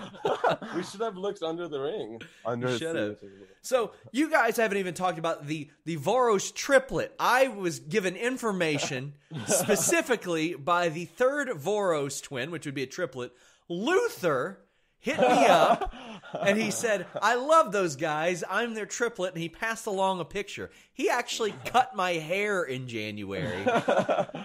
we 0.75 0.83
should 0.83 1.01
have 1.01 1.17
looked 1.17 1.43
under 1.43 1.69
the 1.69 1.81
ring. 1.81 2.21
under 2.45 2.71
You 2.71 2.79
should've. 2.79 3.19
So 3.63 3.93
you 4.13 4.31
guys 4.31 4.57
haven't 4.57 4.79
even 4.79 4.95
talked 4.95 5.19
about 5.19 5.47
the 5.47 5.69
the 5.85 5.97
Voros 5.97 6.55
triplet. 6.55 7.15
I 7.19 7.49
was 7.49 7.81
given 7.81 8.15
information 8.17 9.15
specifically 9.47 10.55
by 10.55 10.89
the 10.89 11.05
third 11.07 11.49
Voros 11.49 12.23
twin, 12.23 12.51
which 12.51 12.65
would 12.67 12.75
be 12.75 12.85
a 12.85 12.87
triplet. 12.87 13.33
Luther 13.69 14.61
hit 14.99 15.19
me 15.19 15.27
up 15.47 15.93
and 16.41 16.59
he 16.59 16.71
said, 16.71 17.07
"I 17.21 17.35
love 17.35 17.73
those 17.73 17.97
guys. 17.97 18.43
I'm 18.49 18.75
their 18.75 18.87
triplet." 18.87 19.35
And 19.35 19.43
he 19.43 19.49
passed 19.49 19.87
along 19.87 20.21
a 20.21 20.25
picture. 20.25 20.71
He 20.93 21.11
actually 21.11 21.55
cut 21.65 21.95
my 21.95 22.13
hair 22.13 22.63
in 22.63 22.89
January. 22.89 23.65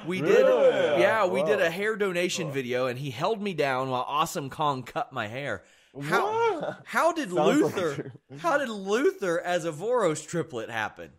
We 0.05 0.21
did, 0.21 0.45
yeah, 0.99 1.25
we 1.25 1.43
did 1.43 1.61
a 1.61 1.69
hair 1.69 1.95
donation 1.95 2.51
video, 2.51 2.87
and 2.87 2.97
he 2.97 3.11
held 3.11 3.41
me 3.41 3.53
down 3.53 3.89
while 3.89 4.05
Awesome 4.07 4.49
Kong 4.49 4.83
cut 4.83 5.13
my 5.13 5.27
hair. 5.27 5.63
How 6.01 6.77
how 6.85 7.11
did 7.11 7.31
Sounds 7.31 7.61
like 7.61 7.75
Luther 7.75 8.13
how 8.39 8.57
did 8.57 8.69
Luther 8.69 9.39
as 9.39 9.65
a 9.65 9.71
Voros 9.71 10.25
triplet 10.25 10.69
happen? 10.69 11.11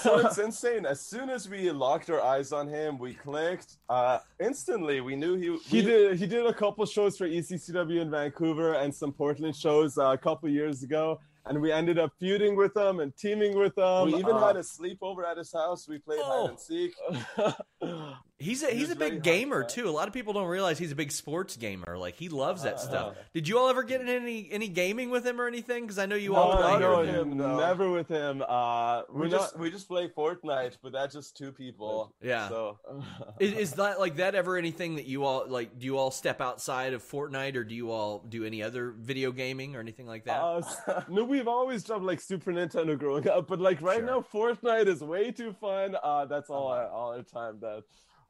So 0.00 0.18
it's 0.20 0.38
insane. 0.48 0.86
As 0.86 1.00
soon 1.00 1.28
as 1.30 1.48
we 1.48 1.70
locked 1.70 2.08
our 2.10 2.20
eyes 2.22 2.52
on 2.52 2.68
him, 2.68 2.98
we 2.98 3.14
clicked. 3.14 3.78
Uh, 3.88 4.18
instantly, 4.40 5.00
we 5.00 5.16
knew 5.16 5.34
he. 5.36 5.56
He 5.76 5.82
did. 5.82 6.18
He 6.18 6.26
did 6.26 6.46
a 6.46 6.52
couple 6.54 6.84
shows 6.86 7.16
for 7.18 7.26
ECCW 7.28 8.00
in 8.00 8.10
Vancouver 8.10 8.74
and 8.74 8.94
some 8.94 9.12
Portland 9.12 9.56
shows 9.56 9.98
uh, 9.98 10.10
a 10.12 10.18
couple 10.18 10.48
years 10.48 10.82
ago, 10.82 11.20
and 11.46 11.60
we 11.60 11.72
ended 11.72 11.98
up 11.98 12.12
feuding 12.20 12.54
with 12.56 12.74
them 12.74 13.00
and 13.00 13.16
teaming 13.16 13.56
with 13.58 13.74
them. 13.74 14.06
We 14.06 14.14
even 14.16 14.36
Uh, 14.36 14.46
had 14.46 14.56
a 14.56 14.60
sleepover 14.60 15.24
at 15.28 15.36
his 15.38 15.52
house. 15.52 15.88
We 15.88 15.98
played 15.98 16.20
Oh. 16.22 16.42
hide 16.42 16.50
and 16.50 16.60
seek. 16.60 16.94
He's 18.42 18.62
a 18.62 18.70
he's 18.70 18.90
a 18.90 18.96
big 18.96 19.22
gamer 19.22 19.64
too. 19.64 19.88
A 19.88 19.90
lot 19.90 20.08
of 20.08 20.14
people 20.14 20.32
don't 20.32 20.48
realize 20.48 20.78
he's 20.78 20.92
a 20.92 20.96
big 20.96 21.12
sports 21.12 21.56
gamer. 21.56 21.96
Like 21.96 22.16
he 22.16 22.28
loves 22.28 22.64
that 22.64 22.74
Uh-huh. 22.74 22.82
stuff. 22.84 23.14
Did 23.32 23.46
you 23.48 23.58
all 23.58 23.68
ever 23.68 23.82
get 23.82 24.00
in 24.00 24.08
any 24.08 24.48
any 24.50 24.68
gaming 24.68 25.10
with 25.10 25.24
him 25.24 25.40
or 25.40 25.46
anything? 25.46 25.84
Because 25.84 25.98
I 25.98 26.06
know 26.06 26.16
you 26.16 26.34
all 26.34 26.56
play. 26.56 26.78
no, 26.78 26.98
with 27.00 27.08
him, 27.08 27.36
no. 27.36 27.58
never 27.58 27.90
with 27.90 28.08
him. 28.08 28.42
Uh, 28.46 29.02
We 29.10 29.20
we're 29.20 29.28
just 29.28 29.54
not. 29.54 29.60
we 29.62 29.70
just 29.70 29.86
play 29.88 30.08
Fortnite, 30.08 30.78
but 30.82 30.92
that's 30.92 31.14
just 31.14 31.36
two 31.36 31.52
people. 31.52 32.14
Yeah. 32.22 32.48
So 32.48 32.78
Is, 33.38 33.52
is 33.52 33.72
that 33.74 34.00
like 34.00 34.16
that 34.16 34.34
ever 34.34 34.56
anything 34.56 34.96
that 34.96 35.06
you 35.06 35.24
all 35.24 35.44
like? 35.48 35.78
Do 35.78 35.86
you 35.86 35.96
all 35.98 36.10
step 36.10 36.40
outside 36.40 36.92
of 36.94 37.02
Fortnite, 37.02 37.56
or 37.56 37.64
do 37.64 37.74
you 37.74 37.90
all 37.92 38.24
do 38.28 38.44
any 38.44 38.62
other 38.62 38.90
video 38.98 39.30
gaming 39.32 39.76
or 39.76 39.80
anything 39.80 40.06
like 40.06 40.24
that? 40.24 40.40
Uh, 40.40 41.02
no, 41.08 41.24
we've 41.24 41.48
always 41.48 41.84
dropped 41.84 42.04
like 42.04 42.20
Super 42.20 42.52
Nintendo 42.52 42.98
growing 42.98 43.28
up, 43.28 43.46
but 43.46 43.60
like 43.60 43.80
right 43.80 43.98
Sure. 43.98 44.06
now, 44.06 44.24
Fortnite 44.32 44.86
is 44.88 45.00
way 45.00 45.30
too 45.30 45.52
fun. 45.60 45.96
Uh, 46.02 46.24
that's 46.26 46.50
all 46.50 46.68
our 46.68 46.88
all 46.88 47.12
our 47.12 47.22
time 47.22 47.58
that 47.60 47.84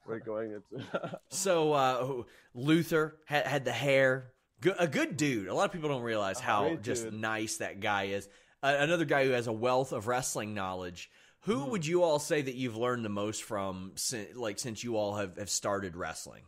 we're 0.07 0.19
going 0.21 0.53
into. 0.53 0.85
so 1.29 1.73
uh, 1.73 2.23
Luther 2.55 3.17
had, 3.27 3.47
had 3.47 3.65
the 3.65 3.73
hair, 3.73 4.33
Good, 4.61 4.77
a 4.79 4.87
good 4.87 5.17
dude. 5.17 5.49
A 5.49 5.55
lot 5.55 5.65
of 5.65 5.73
people 5.73 5.89
don't 5.89 6.03
realize 6.03 6.39
how 6.39 6.77
just 6.77 7.05
dude. 7.05 7.15
nice 7.15 7.57
that 7.57 7.81
guy 7.81 8.05
is. 8.05 8.29
Uh, 8.63 8.77
another 8.79 9.05
guy 9.05 9.25
who 9.25 9.33
has 9.33 9.49
a 9.49 9.53
wealth 9.53 9.91
of 9.93 10.07
wrestling 10.07 10.55
knowledge. 10.55 11.11
Who 11.41 11.57
Mm-hmm. 11.57 11.71
would 11.73 11.87
you 11.87 12.05
all 12.05 12.21
say 12.21 12.43
that 12.43 12.55
you've 12.55 12.77
learned 12.77 13.05
the 13.05 13.09
most 13.09 13.43
from, 13.43 13.93
since, 13.97 14.37
like 14.37 14.61
since 14.61 14.85
you 14.85 14.97
all 14.97 15.17
have, 15.17 15.37
have 15.37 15.51
started 15.51 15.97
wrestling? 15.97 16.43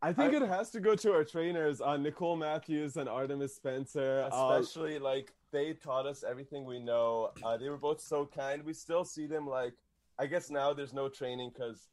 I 0.00 0.12
think 0.12 0.32
it 0.32 0.42
has 0.42 0.70
to 0.70 0.78
go 0.80 0.94
to 0.94 1.12
our 1.12 1.24
trainers, 1.24 1.80
uh, 1.80 1.96
Nicole 1.96 2.36
Matthews 2.36 2.96
and 2.96 3.08
Artemis 3.08 3.56
Spencer. 3.56 4.28
Uh, 4.32 4.58
especially 4.60 5.00
like 5.00 5.32
they 5.50 5.72
taught 5.72 6.06
us 6.06 6.22
everything 6.22 6.64
we 6.64 6.78
know. 6.78 7.30
Uh, 7.44 7.56
they 7.56 7.68
were 7.68 7.76
both 7.76 8.00
so 8.00 8.24
kind. 8.24 8.62
We 8.64 8.72
still 8.74 9.04
see 9.04 9.26
them 9.26 9.48
like 9.48 9.72
I 10.16 10.26
guess 10.26 10.50
now 10.50 10.72
there's 10.72 10.92
no 10.92 11.08
training 11.08 11.50
because 11.52 11.88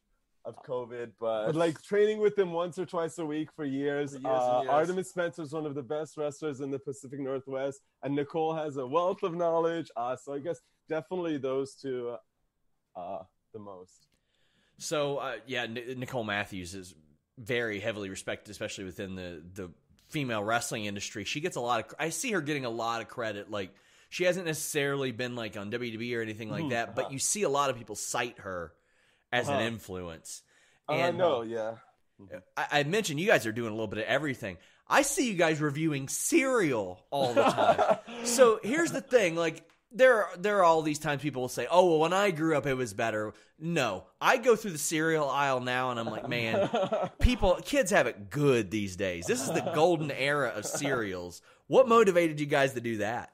of 0.45 0.61
COVID, 0.63 1.11
but, 1.19 1.47
but 1.47 1.55
like 1.55 1.81
training 1.81 2.19
with 2.19 2.35
them 2.35 2.51
once 2.53 2.77
or 2.77 2.85
twice 2.85 3.17
a 3.17 3.25
week 3.25 3.49
for 3.55 3.65
years. 3.65 4.13
For 4.13 4.19
years 4.19 4.25
uh, 4.25 4.51
and 4.57 4.63
years. 4.63 4.73
Artemis 4.73 5.09
Spencer 5.09 5.41
is 5.41 5.51
one 5.51 5.65
of 5.65 5.73
the 5.73 5.83
best 5.83 6.17
wrestlers 6.17 6.61
in 6.61 6.71
the 6.71 6.79
Pacific 6.79 7.19
Northwest, 7.19 7.81
and 8.03 8.15
Nicole 8.15 8.53
has 8.53 8.77
a 8.77 8.85
wealth 8.85 9.23
of 9.23 9.33
knowledge. 9.33 9.89
Uh, 9.97 10.15
so 10.15 10.33
I 10.33 10.39
guess 10.39 10.59
definitely 10.87 11.37
those 11.37 11.73
two, 11.73 12.15
uh, 12.95 13.19
the 13.53 13.59
most. 13.59 14.07
So 14.77 15.17
uh, 15.17 15.35
yeah, 15.47 15.63
N- 15.63 15.95
Nicole 15.97 16.23
Matthews 16.23 16.75
is 16.75 16.93
very 17.37 17.79
heavily 17.79 18.09
respected, 18.09 18.51
especially 18.51 18.83
within 18.85 19.15
the 19.15 19.41
the 19.53 19.71
female 20.09 20.43
wrestling 20.43 20.85
industry. 20.85 21.23
She 21.23 21.41
gets 21.41 21.55
a 21.55 21.61
lot 21.61 21.85
of. 21.85 21.95
I 21.97 22.09
see 22.09 22.31
her 22.31 22.41
getting 22.41 22.65
a 22.65 22.69
lot 22.69 23.01
of 23.01 23.07
credit. 23.07 23.49
Like 23.49 23.73
she 24.09 24.25
hasn't 24.25 24.45
necessarily 24.45 25.11
been 25.11 25.35
like 25.35 25.57
on 25.57 25.71
WWE 25.71 26.17
or 26.17 26.21
anything 26.21 26.51
like 26.51 26.69
that, 26.69 26.95
but 26.95 27.11
you 27.11 27.19
see 27.19 27.43
a 27.43 27.49
lot 27.49 27.69
of 27.69 27.77
people 27.77 27.95
cite 27.95 28.39
her 28.39 28.73
as 29.31 29.47
an 29.47 29.55
Uh-huh. 29.55 29.63
influence. 29.63 30.41
I 30.87 30.95
And 30.95 31.17
know, 31.17 31.41
yeah. 31.41 31.75
I, 32.55 32.67
I 32.79 32.83
mentioned 32.83 33.19
you 33.19 33.27
guys 33.27 33.45
are 33.45 33.51
doing 33.51 33.69
a 33.69 33.73
little 33.73 33.87
bit 33.87 33.99
of 33.99 34.05
everything. 34.05 34.57
I 34.87 35.01
see 35.01 35.27
you 35.27 35.33
guys 35.35 35.59
reviewing 35.59 36.07
cereal 36.07 37.03
all 37.09 37.33
the 37.33 37.43
time. 37.43 37.97
so 38.25 38.59
here's 38.63 38.91
the 38.91 39.01
thing, 39.01 39.35
like 39.35 39.67
there 39.91 40.23
are, 40.25 40.29
there 40.37 40.57
are 40.59 40.63
all 40.63 40.81
these 40.81 40.99
times 40.99 41.21
people 41.21 41.41
will 41.41 41.49
say, 41.49 41.67
"Oh, 41.71 41.85
well, 41.89 41.99
when 41.99 42.13
I 42.13 42.31
grew 42.31 42.55
up, 42.57 42.65
it 42.67 42.73
was 42.73 42.93
better." 42.93 43.33
No, 43.57 44.03
I 44.19 44.37
go 44.37 44.55
through 44.55 44.71
the 44.71 44.77
cereal 44.77 45.29
aisle 45.29 45.61
now, 45.61 45.89
and 45.91 45.99
I'm 45.99 46.07
like, 46.07 46.27
man, 46.27 46.69
people, 47.19 47.57
kids 47.63 47.91
have 47.91 48.05
it 48.05 48.29
good 48.29 48.69
these 48.71 48.95
days. 48.97 49.25
This 49.25 49.41
is 49.41 49.47
the 49.53 49.71
golden 49.73 50.11
era 50.11 50.51
of 50.55 50.65
cereals. 50.65 51.41
What 51.67 51.87
motivated 51.87 52.39
you 52.41 52.45
guys 52.45 52.73
to 52.73 52.81
do 52.81 52.97
that? 52.97 53.31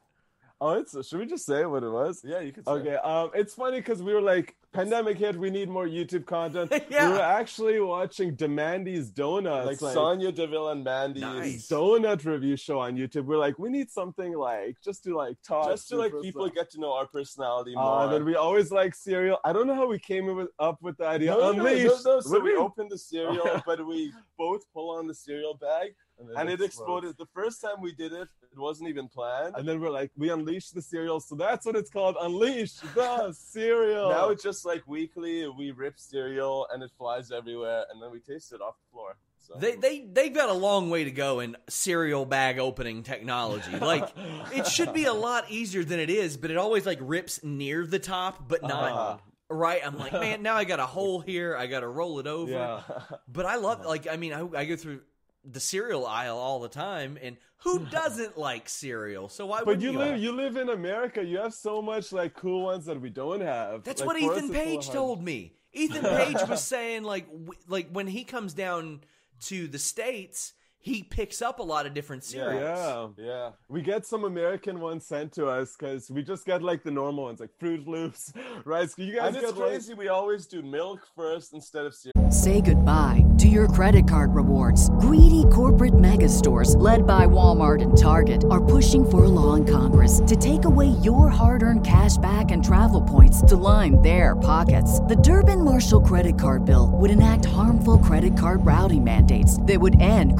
Oh, 0.59 0.73
it's 0.73 0.91
should 1.07 1.19
we 1.19 1.25
just 1.25 1.45
say 1.47 1.65
what 1.65 1.83
it 1.83 1.89
was? 1.89 2.21
Yeah, 2.23 2.39
you 2.41 2.51
could 2.51 2.65
say. 2.65 2.71
Okay, 2.71 2.95
um, 2.95 3.31
it's 3.33 3.55
funny 3.55 3.77
because 3.79 4.01
we 4.03 4.13
were 4.13 4.21
like, 4.21 4.55
pandemic 4.73 5.17
hit, 5.17 5.35
we 5.37 5.49
need 5.49 5.69
more 5.69 5.87
YouTube 5.87 6.25
content. 6.25 6.71
Yeah. 6.89 7.07
We 7.07 7.13
were 7.13 7.21
actually 7.21 7.79
watching 7.79 8.35
Demandy's 8.35 9.09
Donuts, 9.09 9.81
Like 9.81 9.93
Sonya 9.93 10.31
Deville 10.31 10.69
and 10.69 10.83
Mandy's 10.83 11.21
Nice. 11.21 11.67
donut 11.67 12.23
review 12.25 12.55
show 12.57 12.79
on 12.79 12.95
YouTube. 12.95 13.25
We're 13.25 13.37
like, 13.37 13.57
we 13.59 13.69
need 13.69 13.89
something 13.89 14.33
like 14.35 14.77
just 14.83 15.03
to 15.05 15.15
like 15.15 15.37
talk, 15.45 15.69
just 15.69 15.87
to 15.89 15.97
like 15.97 16.13
people 16.21 16.45
stuff. 16.45 16.55
get 16.55 16.69
to 16.71 16.79
know 16.79 16.93
our 16.93 17.07
personality 17.07 17.73
more. 17.75 18.01
Uh, 18.01 18.07
then 18.07 18.25
we 18.25 18.35
always 18.35 18.71
like 18.71 18.93
cereal. 18.95 19.37
I 19.45 19.53
don't 19.53 19.67
know 19.67 19.75
how 19.75 19.87
we 19.87 19.99
came 19.99 20.25
with, 20.35 20.49
up 20.59 20.81
with 20.81 20.97
the 20.97 21.05
idea. 21.07 21.31
no, 21.31 21.39
no, 21.39 21.51
no, 21.51 21.63
no, 21.63 21.83
no, 21.83 21.97
So 21.97 22.29
What 22.29 22.43
we 22.43 22.49
do 22.49 22.55
you- 22.55 22.61
open 22.61 22.87
the 22.89 22.97
cereal, 22.97 23.61
but 23.65 23.85
we 23.85 24.11
both 24.37 24.61
pull 24.73 24.91
on 24.97 25.07
the 25.07 25.13
cereal 25.13 25.53
bag, 25.55 25.93
and 26.37 26.49
it 26.49 26.61
exploded. 26.61 27.15
The 27.17 27.25
first 27.33 27.61
time 27.61 27.81
we 27.81 27.91
did 27.93 28.13
it, 28.13 28.27
it 28.51 28.57
wasn't 28.59 28.89
even 28.89 29.07
planned. 29.07 29.55
And 29.57 29.67
then 29.67 29.79
we're 29.79 29.89
like, 29.89 30.11
we 30.17 30.29
unleashed 30.29 30.73
the 30.75 30.81
cereal, 30.81 31.19
so 31.19 31.35
that's 31.35 31.65
what 31.65 31.75
it's 31.75 31.89
called. 31.89 32.15
unleash 32.19 32.73
the 32.95 33.31
cereal. 33.37 34.09
Now 34.09 34.29
it's 34.29 34.43
just 34.43 34.65
like 34.65 34.83
weekly, 34.87 35.47
we 35.47 35.71
rip 35.71 35.99
cereal 35.99 36.67
and 36.73 36.83
it 36.83 36.91
flies 36.97 37.31
everywhere, 37.31 37.85
and 37.91 38.01
then 38.01 38.11
we 38.11 38.19
taste 38.19 38.51
it 38.53 38.61
off 38.61 38.75
the 38.79 38.91
floor. 38.91 39.17
So 39.39 39.55
They 39.57 39.75
they 39.75 40.01
they've 40.11 40.33
got 40.33 40.49
a 40.49 40.53
long 40.53 40.89
way 40.91 41.03
to 41.05 41.11
go 41.11 41.39
in 41.39 41.57
cereal 41.67 42.25
bag 42.25 42.59
opening 42.59 43.01
technology. 43.03 43.71
Like 43.79 44.07
it 44.53 44.67
should 44.67 44.93
be 44.93 45.05
a 45.05 45.13
lot 45.13 45.49
easier 45.49 45.83
than 45.83 45.99
it 45.99 46.09
is, 46.11 46.37
but 46.37 46.51
it 46.51 46.57
always 46.57 46.85
like 46.85 46.99
rips 47.01 47.43
near 47.43 47.85
the 47.87 47.97
top, 47.99 48.47
but 48.47 48.61
not 48.61 48.91
Uh-huh. 48.91 49.17
right. 49.49 49.81
I'm 49.83 49.97
like, 49.97 50.13
man, 50.13 50.43
now 50.43 50.55
I 50.55 50.63
got 50.63 50.79
a 50.79 50.85
hole 50.85 51.21
here. 51.21 51.57
I 51.57 51.65
got 51.65 51.79
to 51.79 51.87
roll 51.87 52.19
it 52.19 52.27
over. 52.27 52.51
yeah. 52.51 52.81
But 53.27 53.47
I 53.47 53.55
love 53.55 53.83
like 53.83 54.07
I 54.07 54.15
mean 54.17 54.31
I, 54.33 54.47
I 54.55 54.65
go 54.65 54.75
through 54.75 55.01
the 55.43 55.59
cereal 55.59 56.05
aisle 56.05 56.37
all 56.37 56.59
the 56.59 56.69
time, 56.69 57.17
and 57.21 57.37
who 57.63 57.79
doesn't 57.91 58.37
like 58.37 58.69
cereal? 58.69 59.29
So 59.29 59.45
why 59.45 59.59
But 59.59 59.67
would 59.67 59.81
you 59.81 59.91
you? 59.91 59.97
live 59.99 60.17
you 60.19 60.31
live 60.31 60.55
in 60.57 60.69
America. 60.69 61.23
You 61.23 61.39
have 61.39 61.53
so 61.53 61.81
much 61.81 62.11
like 62.11 62.33
cool 62.33 62.63
ones 62.63 62.85
that 62.85 62.99
we 62.99 63.09
don't 63.09 63.41
have. 63.41 63.83
That's 63.83 64.01
Like, 64.01 64.07
what 64.07 64.17
Ethan 64.17 64.31
it's 64.31 64.37
a 64.37 64.47
little 64.47 64.63
Page 64.63 64.89
told 64.89 65.23
me. 65.23 65.53
Ethan 65.73 66.03
Page 66.03 66.47
was 66.49 66.63
saying 66.75 67.03
like 67.03 67.27
w- 67.31 67.51
like 67.67 67.89
when 67.91 68.07
he 68.07 68.23
comes 68.23 68.53
down 68.53 69.01
to 69.45 69.67
the 69.67 69.79
states, 69.79 70.53
he 70.81 71.03
picks 71.03 71.41
up 71.41 71.59
a 71.59 71.63
lot 71.63 71.85
of 71.85 71.93
different 71.93 72.23
cereals. 72.23 73.13
Yeah. 73.17 73.25
yeah. 73.25 73.49
We 73.69 73.83
get 73.83 74.05
some 74.05 74.23
American 74.23 74.79
ones 74.79 75.05
sent 75.05 75.31
to 75.33 75.45
us 75.47 75.75
because 75.77 76.09
we 76.09 76.23
just 76.23 76.43
get 76.45 76.63
like 76.63 76.83
the 76.83 76.89
normal 76.89 77.25
ones, 77.25 77.39
like 77.39 77.51
Froot 77.61 77.85
Loops, 77.85 78.33
right? 78.65 78.89
You 78.97 79.15
guys 79.15 79.27
And 79.27 79.37
it's 79.37 79.45
get 79.45 79.57
like 79.57 79.69
crazy. 79.69 79.93
We 79.93 80.07
always 80.07 80.47
do 80.47 80.63
milk 80.63 81.07
first 81.15 81.53
instead 81.53 81.85
of 81.85 81.93
cereal. 81.93 82.31
Say 82.31 82.61
goodbye 82.61 83.23
to 83.37 83.47
your 83.47 83.67
credit 83.67 84.07
card 84.07 84.33
rewards. 84.33 84.89
Greedy 85.01 85.43
corporate 85.51 85.99
mega 85.99 86.27
stores, 86.27 86.75
led 86.77 87.05
by 87.05 87.27
Walmart 87.27 87.81
and 87.81 87.95
Target, 87.95 88.43
are 88.49 88.63
pushing 88.63 89.07
for 89.07 89.25
a 89.25 89.27
law 89.27 89.53
in 89.53 89.65
Congress 89.65 90.21
to 90.25 90.35
take 90.35 90.65
away 90.65 90.87
your 91.03 91.29
hard 91.29 91.61
earned 91.61 91.85
cash 91.85 92.17
back 92.17 92.49
and 92.49 92.65
travel 92.65 93.01
points 93.01 93.41
to 93.43 93.55
line 93.55 94.01
their 94.01 94.35
pockets. 94.35 94.99
The 95.01 95.15
Durbin 95.15 95.63
Marshall 95.63 96.01
credit 96.01 96.39
card 96.39 96.65
bill 96.65 96.89
would 96.93 97.11
enact 97.11 97.45
harmful 97.45 97.99
credit 97.99 98.35
card 98.37 98.65
routing 98.65 99.03
mandates 99.03 99.61
that 99.63 99.79
would 99.79 100.01
end 100.01 100.39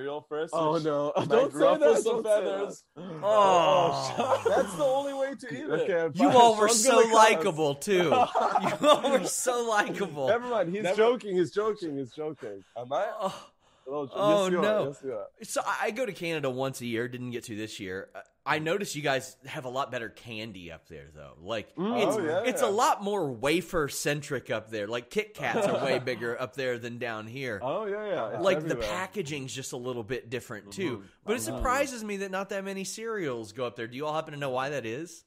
Cereal 0.00 0.26
first. 0.28 0.54
Oh 0.54 0.78
no! 0.78 1.12
might 1.16 1.28
Don't 1.28 1.52
say 1.52 1.58
ruffle 1.58 1.78
that. 1.94 2.02
some 2.02 2.22
Don't 2.22 2.24
say 2.24 2.30
feathers. 2.44 2.84
that. 2.96 3.02
Oh. 3.22 4.14
oh 4.18 4.42
That's 4.56 4.74
the 4.74 4.84
only 4.84 5.12
way 5.14 5.34
to 5.38 5.46
eat 5.54 5.60
it. 5.60 5.90
Okay, 5.90 6.18
You 6.18 6.28
all 6.30 6.56
were 6.56 6.68
so 6.68 6.90
gonna 6.90 7.02
cut 7.02 7.08
us. 7.10 7.14
likable 7.14 7.74
too. 7.74 7.92
You 8.80 8.88
all 8.88 9.10
were 9.10 9.24
so 9.26 9.68
likable. 9.68 10.28
Never 10.28 10.48
mind. 10.48 10.74
He's 10.74 10.82
Never- 10.82 10.96
joking. 10.96 11.36
He's 11.36 11.50
joking. 11.52 11.96
He's 11.98 12.12
joking. 12.12 12.64
Am 12.76 12.92
I? 12.92 13.06
Oh. 13.20 13.46
Oh, 13.92 14.08
Oh, 14.14 14.42
yes, 14.44 14.52
you 14.52 14.58
are. 14.58 14.62
no. 14.62 14.86
Yes, 14.86 15.00
you 15.04 15.12
are. 15.12 15.26
So 15.42 15.60
I 15.66 15.86
I 15.86 15.90
go 15.90 16.06
to 16.06 16.12
Canada 16.12 16.48
once 16.48 16.80
a 16.80 16.86
year. 16.86 17.08
Didn't 17.08 17.32
get 17.32 17.44
to 17.44 17.56
this 17.56 17.80
year. 17.80 18.08
Uh, 18.14 18.20
I 18.46 18.58
noticed 18.58 18.96
you 18.96 19.02
guys 19.02 19.36
have 19.44 19.66
a 19.66 19.68
lot 19.68 19.92
better 19.92 20.08
candy 20.08 20.72
up 20.72 20.88
there, 20.88 21.08
though. 21.14 21.34
Like 21.42 21.68
it's 21.68 21.76
Oh, 22.16 22.20
yeah. 22.24 22.42
it's 22.46 22.62
a 22.62 22.68
lot 22.68 23.02
more 23.02 23.30
wafer 23.30 23.88
centric 23.88 24.50
up 24.50 24.70
there. 24.70 24.86
Like 24.86 25.10
Kit 25.10 25.34
Kats 25.34 25.66
are 25.66 25.84
way 25.84 25.98
bigger 26.04 26.40
up 26.40 26.56
there 26.56 26.78
than 26.78 26.98
down 26.98 27.26
here. 27.26 27.60
Oh 27.62 27.84
yeah, 27.84 28.06
yeah. 28.06 28.28
it's 28.34 28.42
like 28.44 28.60
the 28.60 28.64
everywhere. 28.64 28.86
Mm-hmm. 28.88 28.96
packaging's 28.96 29.54
just 29.54 29.72
a 29.72 29.76
little 29.76 30.02
bit 30.02 30.30
different 30.30 30.72
too. 30.72 31.02
But 31.24 31.36
it 31.36 31.42
surprises 31.42 32.02
me 32.02 32.18
that 32.18 32.30
not 32.30 32.48
that 32.48 32.64
many 32.64 32.84
cereals 32.84 33.52
go 33.52 33.66
up 33.66 33.76
there. 33.76 33.86
Do 33.86 33.96
you 33.96 34.06
all 34.06 34.14
happen 34.14 34.32
to 34.32 34.40
know 34.40 34.50
why 34.50 34.70
that 34.70 34.86
is? 34.86 35.22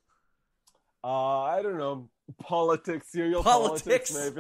Uh, 1.04 1.42
I 1.42 1.62
don't 1.62 1.78
know. 1.78 2.10
Politics, 2.42 3.12
cereal 3.12 3.44
Politics. 3.44 4.12
politics, 4.12 4.36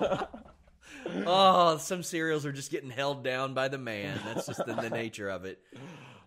maybe. 0.00 0.18
oh, 1.26 1.76
some 1.78 2.02
cereals 2.02 2.44
are 2.44 2.52
just 2.52 2.70
getting 2.70 2.90
held 2.90 3.24
down 3.24 3.54
by 3.54 3.68
the 3.68 3.78
man. 3.78 4.18
That's 4.26 4.46
just 4.46 4.66
the, 4.66 4.74
the 4.74 4.90
nature 4.90 5.28
of 5.28 5.44
it. 5.44 5.58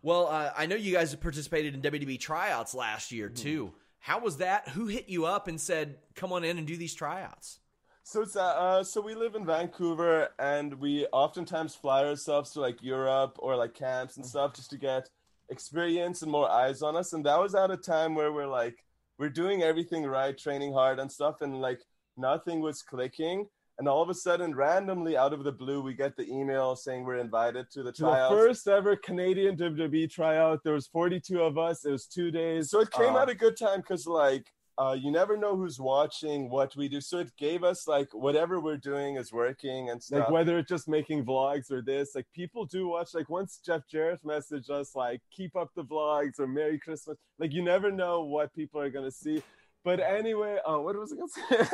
Well, 0.01 0.27
uh, 0.27 0.51
I 0.55 0.65
know 0.65 0.75
you 0.75 0.93
guys 0.93 1.13
participated 1.15 1.73
in 1.73 1.81
WWE 1.81 2.19
tryouts 2.19 2.73
last 2.73 3.11
year 3.11 3.29
too. 3.29 3.73
How 3.99 4.19
was 4.19 4.37
that? 4.37 4.69
Who 4.69 4.87
hit 4.87 5.09
you 5.09 5.25
up 5.25 5.47
and 5.47 5.59
said, 5.59 5.97
"Come 6.15 6.31
on 6.31 6.43
in 6.43 6.57
and 6.57 6.67
do 6.67 6.77
these 6.77 6.93
tryouts"? 6.93 7.59
So 8.03 8.21
it's 8.21 8.37
uh, 8.37 8.45
uh, 8.45 8.83
so 8.83 9.01
we 9.01 9.15
live 9.15 9.35
in 9.35 9.45
Vancouver, 9.45 10.29
and 10.39 10.73
we 10.75 11.05
oftentimes 11.07 11.75
fly 11.75 12.05
ourselves 12.05 12.51
to 12.51 12.61
like 12.61 12.81
Europe 12.81 13.35
or 13.39 13.57
like 13.57 13.73
camps 13.73 14.15
and 14.15 14.25
stuff 14.25 14.53
just 14.53 14.69
to 14.69 14.77
get 14.77 15.09
experience 15.49 16.21
and 16.21 16.31
more 16.31 16.49
eyes 16.49 16.81
on 16.81 16.95
us. 16.95 17.13
And 17.13 17.25
that 17.25 17.39
was 17.39 17.53
at 17.53 17.71
a 17.71 17.77
time 17.77 18.15
where 18.15 18.31
we're 18.31 18.47
like 18.47 18.83
we're 19.17 19.29
doing 19.29 19.63
everything 19.63 20.05
right, 20.05 20.37
training 20.37 20.73
hard 20.73 20.99
and 20.99 21.11
stuff, 21.11 21.41
and 21.41 21.59
like 21.59 21.81
nothing 22.15 22.61
was 22.61 22.81
clicking. 22.81 23.47
And 23.79 23.87
all 23.87 24.01
of 24.01 24.09
a 24.09 24.13
sudden, 24.15 24.55
randomly 24.55 25.15
out 25.15 25.33
of 25.33 25.43
the 25.43 25.51
blue, 25.51 25.81
we 25.81 25.93
get 25.93 26.15
the 26.15 26.27
email 26.27 26.75
saying 26.75 27.03
we're 27.03 27.17
invited 27.17 27.69
to 27.71 27.83
the 27.83 27.91
the 27.91 28.35
first 28.35 28.67
ever 28.67 28.95
Canadian 28.95 29.55
WWE 29.55 30.09
tryout. 30.09 30.63
There 30.63 30.73
was 30.73 30.87
42 30.87 31.41
of 31.43 31.57
us. 31.59 31.85
It 31.85 31.91
was 31.91 32.07
two 32.07 32.31
days. 32.31 32.71
So 32.71 32.79
it 32.81 32.89
came 32.91 33.15
Uh, 33.15 33.21
at 33.21 33.29
a 33.29 33.35
good 33.35 33.55
time 33.55 33.81
because 33.81 34.07
like 34.07 34.47
uh, 34.79 34.95
you 34.99 35.11
never 35.11 35.35
know 35.37 35.55
who's 35.55 35.79
watching 35.79 36.49
what 36.49 36.75
we 36.75 36.87
do. 36.87 37.01
So 37.01 37.17
it 37.19 37.31
gave 37.37 37.63
us 37.63 37.87
like 37.87 38.09
whatever 38.13 38.59
we're 38.59 38.77
doing 38.77 39.15
is 39.15 39.31
working 39.31 39.89
and 39.89 40.01
stuff. 40.01 40.19
like 40.21 40.29
whether 40.31 40.57
it's 40.59 40.69
just 40.69 40.87
making 40.87 41.25
vlogs 41.25 41.71
or 41.71 41.81
this 41.81 42.13
like 42.15 42.27
people 42.33 42.65
do 42.65 42.87
watch 42.87 43.13
like 43.15 43.27
once 43.29 43.59
jeff 43.65 43.81
jarrett 43.91 44.23
messaged 44.23 44.69
us 44.69 44.95
like 44.95 45.19
keep 45.31 45.55
up 45.55 45.69
the 45.75 45.83
vlogs 45.83 46.39
or 46.39 46.45
merry 46.47 46.77
christmas 46.77 47.17
like 47.39 47.53
you 47.53 47.63
never 47.63 47.91
know 47.91 48.23
what 48.23 48.53
people 48.53 48.79
are 48.79 48.89
gonna 48.91 49.09
see 49.11 49.41
but 49.83 49.99
anyway 49.99 50.57
uh, 50.69 50.77
what 50.77 50.95
was 50.95 51.11
i 51.11 51.15
gonna 51.15 51.65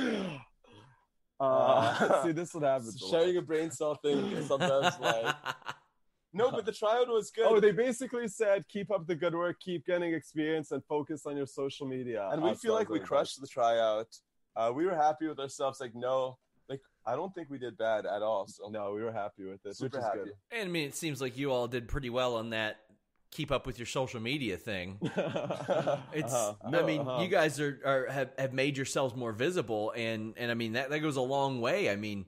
say 0.00 0.40
uh, 1.42 2.22
see 2.24 2.32
this 2.32 2.54
would 2.54 2.62
happen 2.62 2.88
a 2.88 3.10
sharing 3.10 3.36
a 3.36 3.42
brain 3.42 3.70
cell 3.70 3.94
thing 3.96 4.42
sometimes 4.46 4.94
like 5.00 5.34
no, 6.32 6.50
but 6.50 6.64
the 6.64 6.72
tryout 6.72 7.08
was 7.08 7.30
good. 7.30 7.46
oh 7.46 7.60
they 7.60 7.72
basically 7.72 8.28
said 8.28 8.64
keep 8.68 8.90
up 8.90 9.06
the 9.06 9.14
good 9.14 9.34
work 9.34 9.56
keep 9.60 9.84
getting 9.86 10.14
experience 10.14 10.70
and 10.70 10.82
focus 10.84 11.26
on 11.26 11.36
your 11.36 11.46
social 11.46 11.86
media 11.86 12.28
and 12.32 12.42
we 12.42 12.50
outside 12.50 12.60
feel 12.60 12.74
like 12.74 12.88
we 12.88 12.98
going 12.98 13.06
crushed 13.06 13.40
the 13.40 13.46
tryout. 13.46 14.08
Uh, 14.54 14.70
we 14.74 14.84
were 14.84 14.94
happy 14.94 15.26
with 15.26 15.38
ourselves. 15.38 15.80
Like 15.80 15.94
no, 15.94 16.38
like 16.68 16.80
I 17.06 17.16
don't 17.16 17.34
think 17.34 17.48
we 17.50 17.58
did 17.58 17.76
bad 17.78 18.06
at 18.06 18.22
all. 18.22 18.46
So 18.46 18.68
no 18.68 18.92
we 18.92 19.02
were 19.02 19.12
happy 19.12 19.44
with 19.44 19.64
it 19.64 19.76
super 19.76 19.96
which 19.96 20.00
is 20.00 20.04
happy. 20.04 20.18
good 20.24 20.32
And 20.50 20.68
I 20.68 20.70
mean, 20.70 20.86
it 20.86 20.94
seems 20.94 21.20
like 21.20 21.36
you 21.36 21.50
all 21.50 21.66
did 21.66 21.88
pretty 21.88 22.10
well 22.10 22.36
on 22.36 22.50
that. 22.50 22.76
Keep 23.32 23.50
up 23.50 23.66
with 23.66 23.78
your 23.78 23.86
social 23.86 24.20
media 24.20 24.56
thing. 24.56 24.98
It's, 26.12 26.32
Uh-huh. 26.34 26.54
I 26.78 26.82
mean, 26.82 27.00
Uh-huh. 27.00 27.22
you 27.22 27.28
guys 27.28 27.58
are, 27.58 27.80
are 27.84 28.06
have, 28.12 28.30
have 28.38 28.52
made 28.52 28.76
yourselves 28.76 29.16
more 29.16 29.32
visible, 29.32 29.92
and 29.96 30.34
and 30.36 30.50
I 30.50 30.54
mean 30.54 30.74
that 30.74 30.90
that 30.90 31.00
goes 31.00 31.16
a 31.16 31.22
long 31.22 31.60
way. 31.60 31.90
I 31.90 31.96
mean, 31.96 32.26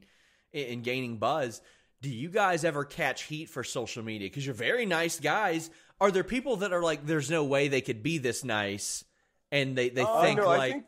in, 0.52 0.66
in 0.66 0.82
gaining 0.82 1.18
buzz. 1.18 1.61
Do 2.00 2.11
you 2.11 2.28
guys 2.28 2.64
ever 2.64 2.84
catch 2.84 3.23
heat 3.25 3.49
for 3.49 3.64
social 3.64 4.02
media? 4.02 4.26
Because 4.28 4.44
you're 4.44 4.54
very 4.54 4.84
nice 4.84 5.20
guys. 5.20 5.70
Are 6.00 6.11
there 6.11 6.25
people 6.25 6.56
that 6.56 6.73
are 6.73 6.82
like, 6.82 7.06
there's 7.06 7.30
no 7.30 7.44
way 7.44 7.68
they 7.68 7.80
could 7.80 8.02
be 8.02 8.18
this 8.18 8.44
nice, 8.44 9.04
and 9.52 9.76
they 9.76 9.88
they 9.90 10.04
Oh, 10.04 10.20
think 10.23 10.38
no, 10.40 10.49
like, 10.49 10.73
think, 10.73 10.84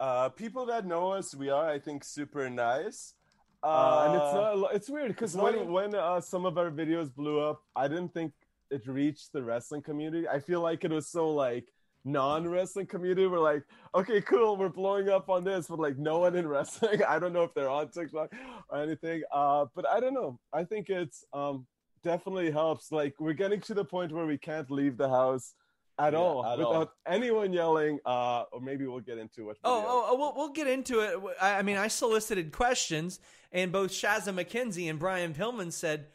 uh, 0.00 0.28
people 0.30 0.66
that 0.66 0.86
know 0.86 1.12
us, 1.12 1.34
we 1.34 1.50
are, 1.50 1.68
I 1.68 1.78
think, 1.78 2.04
super 2.04 2.48
nice. 2.50 3.14
Uh, 3.62 4.04
and 4.06 4.14
it's 4.16 4.32
not. 4.34 4.74
It's 4.74 4.88
weird 4.90 5.08
because 5.08 5.36
when 5.36 5.70
when 5.72 5.94
uh, 5.94 6.20
some 6.20 6.44
of 6.46 6.58
our 6.58 6.70
videos 6.70 7.14
blew 7.14 7.40
up, 7.40 7.62
I 7.76 7.86
didn't 7.88 8.12
think 8.12 8.32
it 8.72 8.86
reached 8.86 9.32
the 9.32 9.42
wrestling 9.42 9.82
community. 9.82 10.26
I 10.28 10.40
feel 10.40 10.60
like 10.60 10.84
it 10.84 10.90
was 10.90 11.08
so 11.08 11.28
like 11.30 11.66
non-wrestling 12.04 12.86
community. 12.86 13.26
We're 13.26 13.38
like, 13.38 13.62
okay, 13.94 14.20
cool, 14.20 14.56
we're 14.56 14.68
blowing 14.68 15.08
up 15.08 15.28
on 15.28 15.44
this, 15.44 15.66
but 15.68 15.78
like 15.78 15.98
no 15.98 16.18
one 16.18 16.34
in 16.36 16.46
wrestling. 16.54 17.02
I 17.04 17.18
don't 17.18 17.32
know 17.32 17.44
if 17.44 17.54
they're 17.54 17.70
on 17.70 17.90
TikTok 17.90 18.32
or 18.68 18.78
anything. 18.82 19.22
Uh, 19.32 19.66
but 19.74 19.86
I 19.88 20.00
don't 20.00 20.14
know. 20.14 20.38
I 20.52 20.64
think 20.64 20.88
it's 20.90 21.24
um 21.32 21.66
definitely 22.02 22.50
helps. 22.50 22.90
Like 22.92 23.14
we're 23.20 23.32
getting 23.34 23.60
to 23.62 23.74
the 23.74 23.84
point 23.84 24.12
where 24.12 24.26
we 24.26 24.38
can't 24.38 24.70
leave 24.70 24.96
the 24.96 25.08
house. 25.08 25.54
At 25.98 26.14
Yeah, 26.14 26.20
all, 26.20 26.44
at 26.46 26.56
without 26.58 26.74
all. 26.74 26.92
anyone 27.06 27.52
yelling, 27.52 27.98
uh, 28.06 28.44
or 28.50 28.62
maybe 28.62 28.86
we'll 28.86 29.00
get 29.00 29.18
into 29.18 29.44
what. 29.44 29.58
Oh, 29.62 29.84
oh, 29.86 30.06
oh, 30.08 30.16
we'll, 30.16 30.32
we'll 30.34 30.48
get 30.52 30.66
into 30.66 31.00
it. 31.00 31.18
I, 31.40 31.58
I 31.58 31.62
mean, 31.62 31.76
I 31.76 31.88
solicited 31.88 32.50
questions, 32.50 33.20
and 33.52 33.70
both 33.70 33.90
Shazza 33.92 34.32
McKenzie 34.34 34.88
and 34.88 34.98
Brian 34.98 35.34
Pillman 35.34 35.70
said, 35.70 36.06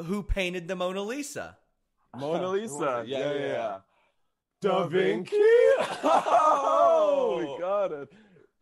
"Who 0.00 0.22
painted 0.22 0.68
the 0.68 0.76
Mona 0.76 1.02
Lisa?" 1.02 1.58
Mona 2.18 2.48
Lisa. 2.56 3.04
Yeah, 3.06 3.18
Yeah, 3.18 3.18
yeah, 3.18 3.32
yeah, 3.32 3.40
yeah. 3.40 3.52
yeah. 3.52 3.78
Da 4.62 4.68
Da 4.82 4.86
Vinci. 4.88 5.30
Vinci. 5.30 5.42
Oh, 6.04 7.36
we 7.38 7.60
got 7.60 7.92
it. 7.92 8.08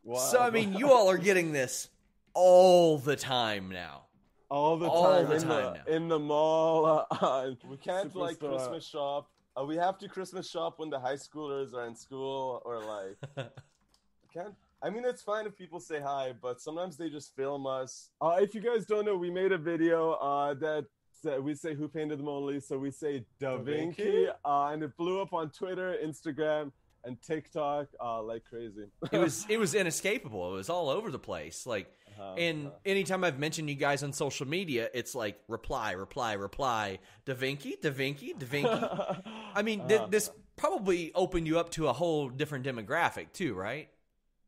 Wow. 0.02 0.18
So 0.18 0.38
I 0.40 0.50
mean, 0.50 0.74
you 0.74 0.92
all 0.92 1.08
are 1.10 1.18
getting 1.18 1.52
this 1.52 1.88
all 2.34 2.98
the 2.98 3.16
time 3.16 3.70
now. 3.70 4.06
all 4.50 4.76
the 4.76 4.86
all 4.88 5.04
time, 5.12 5.28
the 5.28 5.36
in, 5.36 5.42
time 5.42 5.74
the, 5.86 5.94
in 5.96 6.08
the 6.08 6.18
mall. 6.18 7.06
Uh, 7.10 7.50
We 7.68 7.76
can't 7.76 8.14
like 8.14 8.38
Christmas 8.38 8.84
shop. 8.86 9.30
Uh, 9.58 9.64
we 9.64 9.76
have 9.76 9.98
to 9.98 10.08
Christmas 10.08 10.50
shop 10.50 10.78
when 10.78 10.90
the 10.90 10.98
high 10.98 11.14
schoolers 11.26 11.74
are 11.74 11.86
in 11.86 11.94
school, 11.94 12.60
or 12.64 12.74
like 12.84 13.48
can't. 14.32 14.54
I 14.82 14.90
mean, 14.90 15.04
it's 15.06 15.22
fine 15.22 15.46
if 15.46 15.56
people 15.56 15.80
say 15.80 16.00
hi, 16.00 16.34
but 16.42 16.60
sometimes 16.60 16.96
they 16.98 17.08
just 17.08 17.34
film 17.34 17.66
us. 17.66 18.10
Uh, 18.20 18.36
if 18.40 18.54
you 18.54 18.60
guys 18.60 18.84
don't 18.84 19.06
know, 19.06 19.16
we 19.16 19.30
made 19.30 19.52
a 19.52 19.58
video 19.58 20.12
uh, 20.14 20.52
that 20.54 20.84
said, 21.24 21.42
we 21.42 21.54
say 21.54 21.74
who 21.74 21.88
painted 21.88 22.18
the 22.18 22.22
Mona 22.22 22.46
Lisa. 22.46 22.78
We 22.78 22.90
say 22.90 23.24
Da 23.40 23.56
Da 23.56 23.62
Vinci, 23.62 24.28
uh, 24.44 24.66
and 24.68 24.82
it 24.82 24.96
blew 24.96 25.20
up 25.22 25.32
on 25.32 25.50
Twitter, 25.50 25.96
Instagram, 26.04 26.70
and 27.04 27.20
TikTok 27.22 27.88
uh, 28.02 28.22
like 28.22 28.44
crazy. 28.44 28.84
It 29.12 29.18
was 29.18 29.46
it 29.48 29.58
was 29.58 29.74
inescapable. 29.74 30.52
It 30.52 30.56
was 30.56 30.68
all 30.70 30.88
over 30.88 31.10
the 31.10 31.18
place. 31.18 31.66
Like, 31.66 31.87
Uh-huh, 32.18 32.34
and 32.38 32.70
anytime 32.84 33.24
I've 33.24 33.38
mentioned 33.38 33.68
you 33.68 33.74
guys 33.74 34.02
on 34.02 34.12
social 34.12 34.46
media, 34.46 34.88
it's 34.94 35.14
like 35.14 35.40
reply, 35.48 35.92
reply, 35.92 36.34
reply. 36.34 36.98
Da 37.24 37.34
Vinci, 37.34 37.76
Da 37.82 37.90
Vinci, 37.90 38.34
Da 38.38 38.46
Vinci. 38.46 38.68
I 39.54 39.62
mean, 39.62 39.88
th- 39.88 40.10
this 40.10 40.30
probably 40.56 41.12
opened 41.14 41.46
you 41.46 41.58
up 41.58 41.70
to 41.70 41.88
a 41.88 41.92
whole 41.92 42.28
different 42.28 42.64
demographic 42.66 43.32
too, 43.32 43.54
right? 43.54 43.88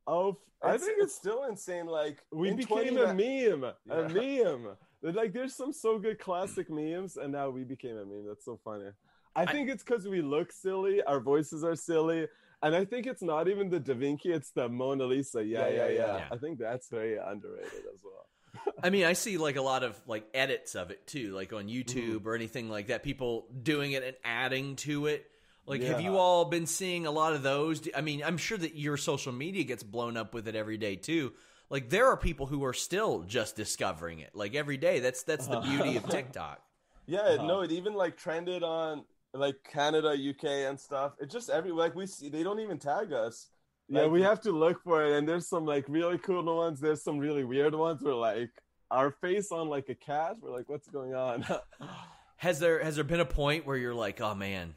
oh, 0.07 0.39
I 0.63 0.75
It's, 0.77 0.85
think 0.87 0.99
it's 1.03 1.15
still 1.15 1.45
insane. 1.45 1.87
Like 1.87 2.23
we 2.33 2.53
became 2.53 2.97
20 2.97 3.03
a 3.03 3.15
meme. 3.15 3.65
A 3.65 3.75
Yeah. 3.87 4.09
meme. 4.09 4.69
Like 5.15 5.33
there's 5.33 5.55
some 5.55 5.73
so 5.73 5.99
good 5.99 6.19
classic 6.19 6.71
memes, 6.71 7.17
and 7.17 7.33
now 7.33 7.51
we 7.51 7.65
became 7.65 7.97
a 7.97 8.05
meme. 8.05 8.27
That's 8.27 8.45
so 8.45 8.59
funny. 8.65 8.91
I 9.35 9.45
think 9.45 9.69
it's 9.69 9.85
because 9.85 10.09
we 10.09 10.23
look 10.23 10.51
silly, 10.51 11.03
our 11.03 11.21
voices 11.21 11.63
are 11.63 11.77
silly, 11.77 12.27
and 12.63 12.75
I 12.75 12.85
think 12.87 13.07
it's 13.07 13.23
not 13.23 13.49
even 13.49 13.69
the 13.69 13.79
Da 13.79 13.95
Vinci, 13.95 14.33
it's 14.33 14.51
the 14.51 14.69
Mona 14.69 15.05
Lisa. 15.05 15.45
Yeah, 15.45 15.69
Yeah, 15.69 15.69
yeah, 15.69 15.77
yeah, 15.77 15.89
yeah. 15.89 16.17
yeah. 16.17 16.25
I 16.33 16.37
think 16.37 16.59
that's 16.59 16.89
very 16.89 17.19
underrated 17.19 17.85
as 17.95 18.01
well. 18.03 18.73
I 18.83 18.91
mean, 18.91 19.05
I 19.05 19.13
see 19.13 19.37
like 19.37 19.57
a 19.57 19.63
lot 19.63 19.83
of 19.83 20.01
like 20.07 20.27
edits 20.33 20.75
of 20.75 20.91
it 20.91 21.07
too, 21.07 21.35
like 21.35 21.53
on 21.53 21.67
mm-hmm. 21.67 21.99
YouTube 21.99 22.25
or 22.27 22.35
anything 22.35 22.71
like 22.71 22.89
that. 22.89 23.03
People 23.03 23.47
doing 23.63 23.93
it 23.93 24.03
and 24.03 24.17
adding 24.25 24.77
to 24.77 25.07
it. 25.07 25.27
Like, 25.67 25.83
have 25.83 26.01
you 26.01 26.17
all 26.17 26.45
been 26.45 26.67
seeing 26.67 27.07
a 27.07 27.11
lot 27.11 27.33
of 27.33 27.43
those? 27.43 27.89
I 27.95 28.01
mean, 28.01 28.23
I'm 28.25 28.37
sure 28.37 28.57
that 28.57 28.77
your 28.77 28.97
social 28.97 29.33
media 29.33 29.65
gets 29.65 29.83
blown 29.83 30.17
up 30.17 30.33
with 30.33 30.47
it 30.47 30.55
every 30.55 30.79
day 30.79 30.95
too. 30.95 31.33
Like, 31.69 31.91
there 31.91 32.07
are 32.07 32.17
people 32.17 32.47
who 32.47 32.65
are 32.65 32.73
still 32.73 33.23
just 33.23 33.57
discovering 33.57 34.21
it. 34.21 34.31
Like 34.35 34.55
every 34.55 34.77
day. 34.77 35.01
That's 35.01 35.23
that's 35.23 35.47
the 35.47 35.61
beauty 35.61 35.97
of 35.97 36.05
uh-huh. 36.05 36.13
TikTok. 36.17 36.61
Yeah, 37.07 37.21
uh-huh. 37.21 37.47
no, 37.47 37.61
it 37.61 37.73
even 37.73 37.95
like 37.95 38.17
trended 38.17 38.63
on 38.63 39.05
like 39.33 39.57
Canada, 39.71 40.11
UK, 40.11 40.45
and 40.69 40.79
stuff. 40.79 41.13
It 41.21 41.31
just 41.31 41.51
every 41.51 41.73
like 41.73 41.95
we 41.95 42.07
see 42.07 42.29
they 42.29 42.43
don't 42.43 42.61
even 42.61 42.79
tag 42.79 43.13
us. 43.13 43.49
Yeah, 43.89 44.07
we 44.07 44.21
have 44.23 44.41
to 44.41 44.51
look 44.51 44.83
for 44.83 45.05
it, 45.05 45.17
and 45.17 45.29
there's 45.29 45.49
some 45.49 45.65
like 45.65 45.85
really 45.89 46.19
cool 46.19 46.45
ones. 46.57 46.81
There's 46.81 47.05
some 47.05 47.19
really 47.19 47.45
weird 47.45 47.75
ones 47.75 48.03
where 48.03 48.15
like 48.15 48.51
our 48.91 49.13
face 49.13 49.53
on 49.53 49.69
like 49.69 49.89
a 49.89 49.95
cat. 49.95 50.37
We're 50.41 50.51
like, 50.51 50.69
what's 50.69 50.89
going 50.89 51.15
on? 51.15 51.45
Has 52.39 52.59
there 52.59 52.85
has 52.85 52.97
there 52.97 53.05
been 53.05 53.21
a 53.21 53.25
point 53.25 53.65
where 53.65 53.79
you're 53.79 53.95
like, 53.95 54.21
oh 54.21 54.35
man, 54.35 54.75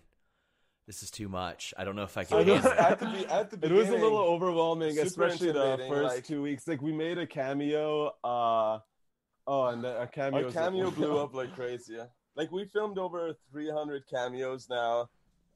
this 0.89 1.03
is 1.03 1.11
too 1.11 1.29
much. 1.29 1.71
I 1.77 1.83
don't 1.83 1.95
know 1.95 2.01
if 2.01 2.17
I 2.17 2.21
I 2.21 2.23
can 2.25 2.47
know. 2.47 2.55
it. 2.55 2.65
at 2.65 2.97
the 2.99 3.05
at 3.31 3.51
the 3.51 3.63
it 3.63 3.71
was 3.71 3.89
a 3.89 3.91
little 3.91 4.17
overwhelming, 4.17 4.97
especially 4.97 5.51
the 5.51 5.85
first 5.87 6.15
like- 6.15 6.25
two 6.25 6.41
weeks. 6.41 6.67
Like 6.67 6.81
we 6.81 6.91
made 6.91 7.19
a 7.19 7.27
cameo. 7.27 8.11
uh 8.23 8.79
Oh, 9.45 9.65
and 9.67 9.83
the, 9.83 9.99
our 9.99 10.07
cameo. 10.07 10.45
Our 10.45 10.51
cameo 10.51 10.89
blew 10.99 11.19
up 11.19 11.35
like 11.35 11.53
crazy. 11.53 11.93
Yeah. 11.97 12.05
Like 12.35 12.51
we 12.51 12.65
filmed 12.65 12.97
over 12.97 13.33
300 13.51 14.03
cameos 14.11 14.67
now, 14.67 15.09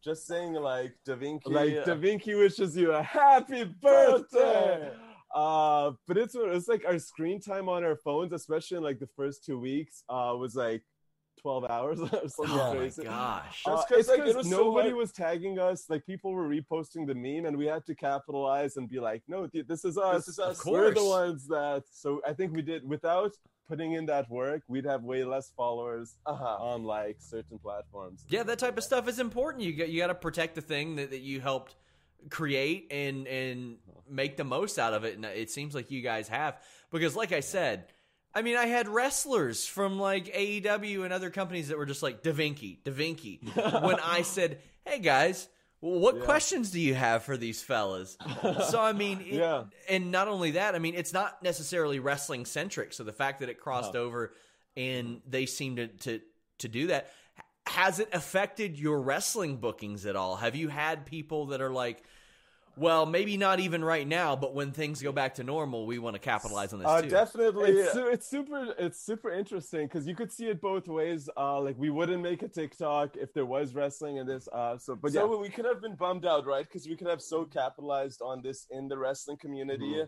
just 0.03 0.27
saying 0.27 0.53
like 0.53 0.93
Da 1.03 1.15
Vinci. 1.15 1.49
like 1.49 1.83
Da 1.83 1.95
Vinci 1.95 2.35
wishes 2.35 2.77
you 2.77 2.91
a 2.91 3.01
happy 3.01 3.63
birthday. 3.63 4.91
Uh, 5.33 5.93
but 6.07 6.15
it's 6.15 6.35
it's 6.37 6.67
like 6.67 6.85
our 6.85 6.99
screen 6.99 7.41
time 7.41 7.67
on 7.69 7.83
our 7.83 7.95
phones, 7.95 8.33
especially 8.33 8.77
in 8.77 8.83
like 8.83 8.99
the 8.99 9.09
first 9.15 9.43
two 9.43 9.59
weeks, 9.59 10.03
uh, 10.09 10.35
was 10.37 10.53
like 10.55 10.83
twelve 11.41 11.65
hours 11.65 11.99
or 12.01 12.07
something 12.07 12.31
Oh 12.57 12.73
my 12.73 12.75
crazy. 12.79 13.03
gosh. 13.03 13.63
Uh, 13.65 13.75
Just 13.75 13.87
'cause, 13.89 13.97
it's 13.99 14.09
like, 14.09 14.19
it 14.19 14.25
'cause 14.25 14.35
was 14.35 14.49
nobody 14.49 14.89
hard- 14.89 14.97
was 14.97 15.11
tagging 15.11 15.59
us. 15.59 15.89
Like 15.89 16.05
people 16.05 16.31
were 16.33 16.47
reposting 16.47 17.05
the 17.07 17.15
meme, 17.15 17.45
and 17.45 17.57
we 17.57 17.65
had 17.65 17.85
to 17.87 17.95
capitalize 17.95 18.77
and 18.77 18.87
be 18.89 18.99
like, 18.99 19.23
"No, 19.27 19.47
th- 19.47 19.67
this 19.67 19.83
is 19.85 19.97
us. 19.97 20.25
This 20.25 20.27
is 20.29 20.39
us. 20.39 20.65
We're 20.65 20.93
the 20.93 21.03
ones 21.03 21.47
that." 21.47 21.83
So 21.91 22.21
I 22.27 22.33
think 22.33 22.53
we 22.53 22.61
did 22.61 22.87
without 22.87 23.33
putting 23.67 23.93
in 23.93 24.05
that 24.07 24.29
work, 24.29 24.61
we'd 24.67 24.85
have 24.85 25.03
way 25.03 25.23
less 25.23 25.51
followers 25.55 26.17
Uh-huh. 26.25 26.57
on 26.59 26.83
like 26.83 27.15
certain 27.19 27.57
platforms. 27.59 28.25
Yeah, 28.27 28.43
that 28.43 28.59
type 28.59 28.77
of 28.77 28.83
stuff 28.83 29.07
is 29.07 29.19
important. 29.19 29.63
You 29.63 29.73
got 29.73 29.89
you 29.89 29.99
got 30.01 30.07
to 30.07 30.15
protect 30.15 30.55
the 30.55 30.61
thing 30.61 30.95
that, 30.97 31.11
that 31.11 31.21
you 31.21 31.39
helped 31.41 31.75
create 32.29 32.87
and 32.91 33.27
and 33.27 33.77
make 34.09 34.37
the 34.37 34.43
most 34.43 34.77
out 34.79 34.93
of 34.93 35.03
it. 35.03 35.15
And 35.15 35.25
it 35.25 35.49
seems 35.49 35.73
like 35.75 35.91
you 35.91 36.01
guys 36.01 36.27
have 36.29 36.61
because, 36.91 37.15
like 37.15 37.31
I 37.31 37.39
said. 37.41 37.87
I 38.35 38.41
mean, 38.41 38.57
I 38.57 38.65
had 38.65 38.87
wrestlers 38.87 39.65
from 39.65 39.99
like 39.99 40.33
AEW 40.33 41.03
and 41.03 41.13
other 41.13 41.29
companies 41.29 41.67
that 41.67 41.77
were 41.77 41.85
just 41.85 42.03
like 42.03 42.23
Davinci, 42.23 42.79
Davinci. 42.83 43.43
when 43.83 43.99
I 43.99 44.23
said, 44.23 44.59
"Hey 44.85 44.99
guys, 44.99 45.47
what 45.79 46.15
Yeah. 46.15 46.25
questions 46.25 46.71
do 46.71 46.79
you 46.79 46.95
have 46.95 47.23
for 47.23 47.37
these 47.37 47.61
fellas?" 47.61 48.17
So 48.69 48.81
I 48.81 48.93
mean, 48.93 49.21
it, 49.21 49.33
Yeah. 49.33 49.65
and 49.87 50.11
not 50.11 50.27
only 50.27 50.51
that, 50.51 50.73
I 50.75 50.79
mean, 50.79 50.95
it's 50.95 51.13
not 51.13 51.43
necessarily 51.43 51.99
wrestling 51.99 52.45
centric. 52.45 52.93
So 52.93 53.03
the 53.03 53.13
fact 53.13 53.39
that 53.41 53.49
it 53.49 53.59
crossed 53.59 53.95
uh-huh. 53.95 54.03
over 54.03 54.33
and 54.75 55.21
they 55.27 55.45
seem 55.45 55.75
to 55.75 55.87
to 55.87 56.21
to 56.59 56.67
do 56.67 56.87
that 56.87 57.11
has 57.67 57.99
it 57.99 58.09
affected 58.11 58.77
your 58.77 59.01
wrestling 59.01 59.57
bookings 59.57 60.05
at 60.05 60.15
all? 60.15 60.35
Have 60.35 60.55
you 60.55 60.67
had 60.67 61.05
people 61.05 61.47
that 61.47 61.61
are 61.61 61.71
like, 61.71 62.03
well, 62.75 63.05
maybe 63.05 63.37
not 63.37 63.59
even 63.59 63.83
right 63.83 64.07
now, 64.07 64.35
but 64.35 64.53
when 64.53 64.71
things 64.71 65.01
go 65.01 65.11
back 65.11 65.35
to 65.35 65.43
normal, 65.43 65.85
we 65.85 65.99
want 65.99 66.15
to 66.15 66.19
capitalize 66.19 66.73
on 66.73 66.79
this 66.79 66.87
Uh, 66.87 67.01
too. 67.01 67.09
definitely. 67.09 67.71
It's, 67.71 67.93
su- 67.93 68.07
it's 68.07 68.27
super 68.27 68.73
it's 68.77 68.99
super 68.99 69.29
interesting 69.31 69.85
because 69.87 70.07
you 70.07 70.15
could 70.15 70.31
see 70.31 70.47
it 70.47 70.59
both 70.61 70.87
ways. 70.87 71.29
Uh, 71.37 71.59
like 71.61 71.77
we 71.77 71.89
wouldn't 71.89 72.21
make 72.23 72.41
a 72.41 72.47
TikTok 72.47 73.15
if 73.15 73.33
there 73.33 73.45
was 73.45 73.75
wrestling 73.75 74.17
in 74.17 74.25
this. 74.25 74.47
Uh, 74.51 74.77
so 74.77 74.95
but 74.95 75.11
so 75.13 75.31
yeah, 75.31 75.39
we 75.39 75.49
could 75.49 75.65
have 75.65 75.81
been 75.81 75.95
bummed 75.95 76.25
out, 76.25 76.45
right? 76.45 76.65
Because 76.65 76.87
we 76.87 76.95
could 76.95 77.07
have 77.07 77.21
so 77.21 77.45
capitalized 77.45 78.21
on 78.21 78.41
this 78.41 78.65
in 78.71 78.87
the 78.87 78.97
wrestling 78.97 79.37
community. 79.37 79.93
Mm-hmm. 79.93 80.05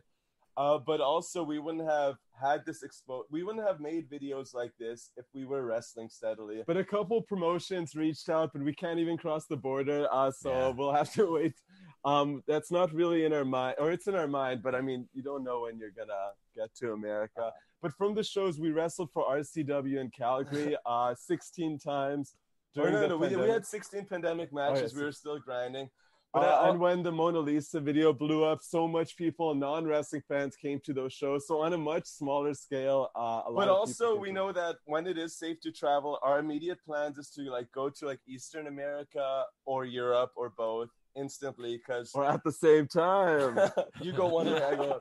Uh, 0.58 0.78
but 0.78 1.02
also, 1.02 1.44
we 1.44 1.60
wouldn't 1.60 1.88
have 1.90 2.16
had 2.42 2.66
this 2.66 2.84
expo. 2.84 3.24
We 3.30 3.44
wouldn't 3.44 3.66
have 3.68 3.80
made 3.80 4.10
videos 4.10 4.54
like 4.54 4.72
this 4.80 5.12
if 5.18 5.26
we 5.34 5.46
were 5.46 5.66
wrestling 5.66 6.10
steadily. 6.10 6.64
but 6.66 6.78
a 6.78 6.84
couple 6.84 7.22
promotions 7.22 7.96
reached 7.96 8.30
out, 8.30 8.52
but 8.54 8.62
we 8.64 8.74
can't 8.74 9.00
even 9.00 9.18
cross 9.18 9.46
the 9.48 9.58
border. 9.58 10.08
Uh, 10.12 10.32
so 10.32 10.50
Yeah. 10.52 10.68
we'll 10.70 10.94
have 10.94 11.12
to 11.14 11.26
wait. 11.38 11.56
Um, 12.06 12.44
that's 12.48 12.72
not 12.72 12.94
really 12.94 13.26
in 13.26 13.34
our 13.34 13.46
mind, 13.46 13.76
or 13.80 13.92
it's 13.92 14.08
in 14.08 14.16
our 14.16 14.28
mind, 14.28 14.62
but 14.64 14.76
I 14.76 14.82
mean, 14.82 15.10
you 15.14 15.24
don't 15.24 15.44
know 15.44 15.62
when 15.62 15.78
you're 15.78 15.92
gonna 15.92 16.32
get 16.56 16.74
to 16.76 16.94
America. 16.94 17.52
But 17.82 17.94
from 17.94 18.14
the 18.16 18.24
shows, 18.24 18.60
we 18.60 18.72
wrestled 18.72 19.12
for 19.12 19.26
RCW 19.26 20.00
in 20.00 20.10
Calgary, 20.10 20.76
uh, 20.86 21.14
16 21.16 21.80
times. 21.80 22.36
No, 22.76 22.84
during 22.84 22.94
no, 22.96 23.02
the 23.02 23.08
no. 23.10 23.18
We, 23.18 23.36
we 23.36 23.50
had 23.50 23.66
16 23.66 24.06
pandemic 24.06 24.54
matches. 24.54 24.94
yeah, 24.94 25.00
we 25.00 25.06
were 25.06 25.12
still 25.12 25.40
grinding. 25.40 25.90
But 26.36 26.44
uh, 26.44 26.70
and 26.70 26.80
when 26.82 27.02
the 27.02 27.14
Mona 27.14 27.40
Lisa 27.40 27.80
video 27.80 28.12
blew 28.12 28.44
up, 28.44 28.62
so 28.62 28.90
much 28.90 29.16
people, 29.16 29.56
non-wrestling 29.56 30.24
fans, 30.28 30.58
came 30.58 30.82
to 30.84 30.94
those 30.94 31.14
shows. 31.14 31.48
So 31.48 31.62
on 31.62 31.72
a 31.72 31.78
much 31.78 32.06
smaller 32.06 32.54
scale, 32.54 33.10
uh, 33.16 33.44
a 33.46 33.50
lot. 33.50 33.56
but 33.56 33.70
also 33.70 34.18
we 34.18 34.34
know 34.34 34.52
that 34.52 34.76
when 34.84 35.08
it 35.08 35.18
is 35.18 35.38
safe 35.38 35.62
to 35.62 35.72
travel 35.72 36.20
our 36.24 36.40
immediate 36.40 36.80
plans 36.86 37.18
is 37.18 37.30
to 37.30 37.44
like 37.44 37.72
go 37.72 37.90
to 37.90 38.06
like 38.06 38.20
eastern 38.28 38.68
america 38.68 39.46
or 39.66 39.86
europe 39.86 40.32
or 40.36 40.50
both 40.50 40.90
instantly 41.16 41.78
because 41.78 42.12
or 42.14 42.26
at 42.26 42.44
the 42.44 42.52
same 42.52 42.88
time. 42.88 43.58
you 44.02 44.12
go 44.12 44.28
one 44.28 44.48
way 44.48 44.62
i 44.64 44.76
go 44.76 45.00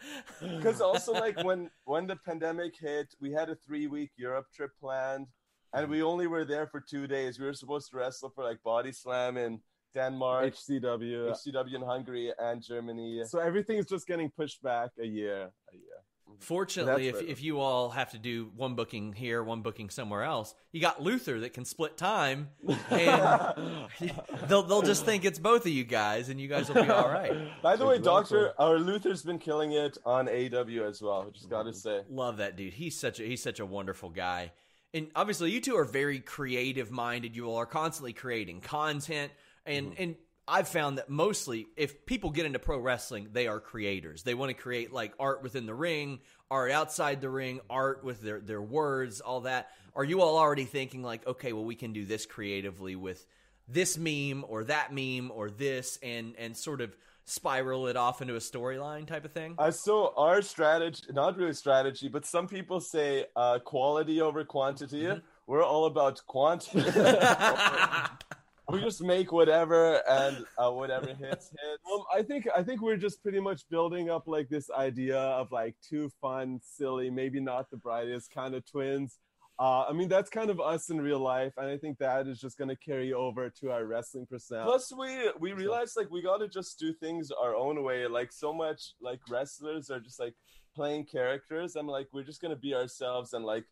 because 0.57 0.81
also 0.89 1.13
like 1.13 1.43
when 1.43 1.71
when 1.85 2.07
the 2.07 2.17
pandemic 2.17 2.75
hit 2.79 3.15
we 3.21 3.33
had 3.33 3.49
a 3.51 3.57
three 3.67 3.87
week 3.87 4.11
europe 4.17 4.47
trip 4.55 4.71
planned 4.81 5.27
and 5.73 5.89
we 5.89 6.03
only 6.03 6.27
were 6.29 6.45
there 6.45 6.67
for 6.67 6.81
two 6.81 7.07
days 7.07 7.41
we 7.41 7.47
were 7.47 7.53
supposed 7.55 7.91
to 7.91 7.97
wrestle 7.97 8.31
for 8.35 8.45
like 8.45 8.63
body 8.63 8.93
slam 8.93 9.37
in 9.37 9.61
denmark 9.95 10.55
HCW. 10.55 11.31
hcw 11.31 11.75
in 11.75 11.83
hungary 11.83 12.33
and 12.39 12.63
germany 12.63 13.23
So 13.27 13.39
everything's 13.39 13.87
just 13.87 14.07
getting 14.07 14.31
pushed 14.31 14.63
back 14.63 14.91
a 15.01 15.07
year. 15.07 15.51
A 15.73 15.77
year. 15.77 15.95
Fortunately, 16.41 17.09
if, 17.09 17.23
if 17.23 17.43
you 17.43 17.61
all 17.61 17.91
have 17.91 18.11
to 18.11 18.19
do 18.19 18.51
one 18.57 18.75
booking 18.75 19.13
here, 19.13 19.43
one 19.43 19.63
booking 19.63 19.89
somewhere 19.91 20.23
else, 20.23 20.55
you 20.73 20.81
got 20.81 21.03
Luther 21.03 21.41
that 21.41 21.53
can 21.53 21.65
split 21.65 21.97
time, 21.97 22.49
and 22.91 23.55
they'll 24.49 24.63
they'll 24.63 24.83
just 24.83 25.05
think 25.05 25.25
it's 25.25 25.39
both 25.39 25.63
of 25.63 25.73
you 25.73 25.85
guys, 25.85 26.29
and 26.29 26.41
you 26.41 26.49
guys 26.49 26.69
will 26.69 26.83
be 26.83 26.91
all 26.91 27.09
right. 27.09 27.33
by 27.63 27.77
the 27.77 27.87
way 27.87 27.99
doctor 27.99 28.53
our 28.59 28.79
luther's 28.79 29.23
been 29.23 29.39
killing 29.39 29.73
it 29.73 29.97
on 30.05 30.29
aw 30.29 30.85
as 30.87 31.01
well 31.01 31.31
just 31.33 31.49
gotta 31.49 31.71
mm-hmm. 31.71 31.77
say 31.77 32.01
Love 32.09 32.39
that 32.39 32.57
dude. 32.57 32.75
He's 32.75 32.99
such 32.99 33.21
a 33.21 33.23
he's 33.23 33.43
such 33.43 33.61
a 33.61 33.67
wonderful 33.67 34.11
guy. 34.11 34.53
And 34.93 35.09
obviously 35.17 35.51
you 35.51 35.61
two 35.61 35.77
are 35.77 35.85
very 35.85 36.21
creative 36.21 36.91
minded. 36.91 37.37
You 37.37 37.47
all 37.47 37.57
are 37.57 37.67
constantly 37.67 38.13
creating 38.13 38.61
content 38.61 39.33
and 39.67 39.95
and 39.99 40.17
I've 40.47 40.69
found 40.69 40.99
that 40.99 41.09
mostly 41.09 41.67
if 41.77 42.05
people 42.05 42.31
get 42.31 42.45
into 42.45 42.59
pro 42.59 42.79
wrestling, 42.79 43.29
they 43.33 43.47
are 43.47 43.61
creators. 43.61 44.23
They 44.23 44.35
want 44.35 44.51
to 44.51 44.55
create 44.55 44.93
like 44.93 45.15
art 45.19 45.43
within 45.43 45.67
the 45.67 45.75
ring, 45.75 46.21
art 46.51 46.71
outside 46.71 47.21
the 47.21 47.31
ring, 47.31 47.61
art 47.71 48.05
with 48.05 48.21
their 48.21 48.41
their 48.41 48.63
words, 48.63 49.21
all 49.21 49.43
that. 49.43 49.71
Are 49.97 50.05
you 50.05 50.21
all 50.21 50.37
already 50.37 50.65
thinking 50.65 51.03
like, 51.03 51.27
okay, 51.27 51.53
well 51.53 51.65
we 51.65 51.77
can 51.77 51.93
do 51.93 52.05
this 52.05 52.27
creatively 52.27 52.95
with 52.95 53.25
this 53.69 53.97
meme 53.97 54.45
or 54.47 54.65
that 54.65 54.93
meme 54.93 55.31
or 55.31 55.51
this 55.51 55.99
and 56.03 56.35
and 56.37 56.55
sort 56.57 56.83
of 56.83 56.95
spiral 57.25 57.87
it 57.87 57.97
off 57.97 58.21
into 58.21 58.35
a 58.35 58.41
storyline 58.41 59.07
type 59.07 59.25
of 59.25 59.33
thing? 59.33 59.55
Uh, 59.57 59.71
so 59.71 60.13
our 60.17 60.43
strategy, 60.43 61.03
not 61.11 61.39
really 61.39 61.55
strategy, 61.55 62.09
but 62.09 62.27
some 62.27 62.47
people 62.47 62.81
say 62.81 63.25
uh, 63.35 63.59
quality 63.61 64.21
over 64.21 64.45
quantity. 64.45 65.05
Mm-hmm. 65.05 65.21
We're 65.47 65.65
all 65.65 65.87
about 65.87 66.21
quantity. 66.27 66.85
we 68.71 68.81
just 68.81 69.03
make 69.03 69.31
whatever 69.31 69.97
and 70.09 70.45
uh, 70.59 70.71
whatever 70.71 71.09
hits 71.09 71.19
hits. 71.21 71.51
Um, 71.93 72.05
I 72.15 72.23
think 72.23 72.49
I 72.57 72.63
think 72.63 72.81
we're 72.81 72.97
just 72.97 73.23
pretty 73.23 73.41
much 73.41 73.69
building 73.69 74.11
up 74.11 74.25
like 74.27 74.49
this 74.49 74.71
idea 74.71 75.19
of 75.19 75.53
like 75.53 75.77
two 75.87 76.11
fun, 76.21 76.61
silly, 76.63 77.11
maybe 77.11 77.41
not 77.41 77.71
the 77.71 77.77
brightest 77.77 78.33
kind 78.33 78.55
of 78.55 78.65
twins. 78.71 79.19
Uh, 79.59 79.85
I 79.89 79.93
mean, 79.93 80.09
that's 80.09 80.31
kind 80.31 80.51
of 80.51 80.61
us 80.61 80.91
in 80.91 81.01
real 81.01 81.21
life, 81.21 81.53
and 81.59 81.69
I 81.69 81.77
think 81.77 81.99
that 81.99 82.27
is 82.27 82.41
just 82.41 82.59
going 82.59 82.71
to 82.71 82.77
carry 82.77 83.13
over 83.13 83.49
to 83.61 83.71
our 83.71 83.85
wrestling 83.85 84.27
persona. 84.29 84.65
Plus, 84.65 84.93
we 84.99 85.31
we 85.39 85.53
realized 85.53 85.97
like 85.97 86.11
we 86.11 86.23
got 86.23 86.39
to 86.39 86.49
just 86.49 86.79
do 86.79 86.93
things 86.93 87.31
our 87.31 87.55
own 87.55 87.85
way. 87.85 88.07
Like 88.07 88.33
so 88.33 88.53
much 88.53 88.95
like 89.01 89.21
wrestlers 89.31 89.91
are 89.91 90.01
just 90.01 90.19
like 90.19 90.35
playing 90.75 91.05
characters, 91.05 91.77
and 91.77 91.87
like 91.87 92.09
we're 92.13 92.25
just 92.25 92.43
gonna 92.43 92.57
be 92.57 92.75
ourselves. 92.75 93.33
And 93.33 93.45
like 93.45 93.65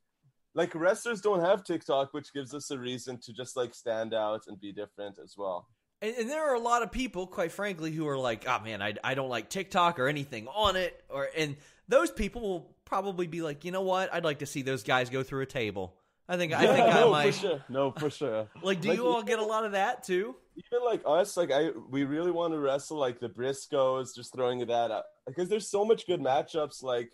like 0.54 0.74
wrestlers 0.74 1.20
don't 1.20 1.40
have 1.40 1.64
TikTok, 1.64 2.12
which 2.12 2.32
gives 2.32 2.54
us 2.54 2.70
a 2.70 2.78
reason 2.78 3.18
to 3.22 3.32
just 3.32 3.56
like 3.56 3.74
stand 3.74 4.14
out 4.14 4.42
and 4.48 4.60
be 4.60 4.72
different 4.72 5.18
as 5.22 5.34
well. 5.36 5.68
And, 6.00 6.14
and 6.16 6.28
there 6.30 6.50
are 6.50 6.54
a 6.54 6.60
lot 6.60 6.82
of 6.82 6.90
people, 6.92 7.26
quite 7.26 7.52
frankly, 7.52 7.90
who 7.92 8.06
are 8.08 8.18
like, 8.18 8.44
"Oh 8.48 8.60
man, 8.60 8.82
I, 8.82 8.94
I 9.04 9.14
don't 9.14 9.28
like 9.30 9.48
TikTok 9.48 9.98
or 9.98 10.08
anything 10.08 10.48
on 10.48 10.76
it," 10.76 11.02
or 11.08 11.28
and 11.36 11.56
those 11.88 12.10
people 12.10 12.40
will 12.42 12.76
probably 12.84 13.26
be 13.26 13.40
like, 13.42 13.64
"You 13.64 13.70
know 13.70 13.82
what? 13.82 14.12
I'd 14.12 14.24
like 14.24 14.40
to 14.40 14.46
see 14.46 14.62
those 14.62 14.82
guys 14.82 15.10
go 15.10 15.22
through 15.22 15.42
a 15.42 15.46
table." 15.46 15.94
I 16.28 16.36
think 16.36 16.52
I 16.52 16.66
think 16.66 16.86
I 16.94 17.00
no, 17.00 17.10
might. 17.10 17.34
for 17.34 17.40
sure. 17.40 17.64
no, 17.68 17.90
for 17.92 18.10
sure. 18.10 18.48
Like, 18.62 18.80
do 18.80 18.88
Like, 18.88 18.98
you 18.98 19.06
all 19.06 19.22
get 19.22 19.38
a 19.38 19.44
lot 19.44 19.64
of 19.64 19.72
that 19.72 20.02
too? 20.04 20.34
even 20.56 20.84
like 20.84 21.02
us, 21.06 21.36
like 21.36 21.50
I, 21.50 21.70
we 21.90 22.04
really 22.04 22.30
want 22.30 22.52
to 22.52 22.58
wrestle 22.58 22.98
like 22.98 23.20
the 23.20 23.28
Briscoes, 23.28 24.14
just 24.14 24.34
throwing 24.34 24.58
that 24.60 24.90
out 24.90 25.04
because 25.26 25.48
there's 25.48 25.70
so 25.70 25.84
much 25.84 26.06
good 26.06 26.20
matchups. 26.20 26.82
Like 26.82 27.10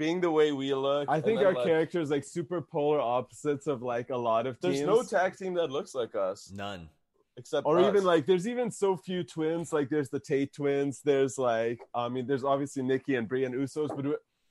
being 0.00 0.18
the 0.18 0.30
way 0.30 0.50
we 0.50 0.72
look, 0.72 1.10
I 1.10 1.20
think 1.20 1.40
our 1.42 1.52
like, 1.52 1.66
characters 1.66 2.10
like 2.10 2.24
super 2.24 2.62
polar 2.62 3.00
opposites 3.00 3.66
of 3.66 3.82
like 3.82 4.08
a 4.08 4.16
lot 4.16 4.46
of 4.46 4.58
teams. 4.58 4.78
There's 4.78 4.86
no 4.86 5.02
tag 5.02 5.36
team 5.36 5.52
that 5.54 5.70
looks 5.70 5.94
like 5.94 6.14
us 6.14 6.50
None. 6.54 6.88
except 7.36 7.66
or 7.66 7.78
us. 7.78 7.86
even 7.86 8.04
like 8.04 8.24
there's 8.24 8.48
even 8.48 8.70
so 8.70 8.96
few 8.96 9.22
twins. 9.22 9.74
Like 9.74 9.90
there's 9.90 10.08
the 10.08 10.18
Tate 10.18 10.54
twins. 10.54 11.02
There's 11.04 11.36
like 11.36 11.78
I 11.94 12.08
mean 12.08 12.26
there's 12.26 12.44
obviously 12.44 12.82
Nikki 12.82 13.16
and 13.16 13.28
Brian 13.28 13.52
Usos, 13.52 13.94
but 13.94 14.06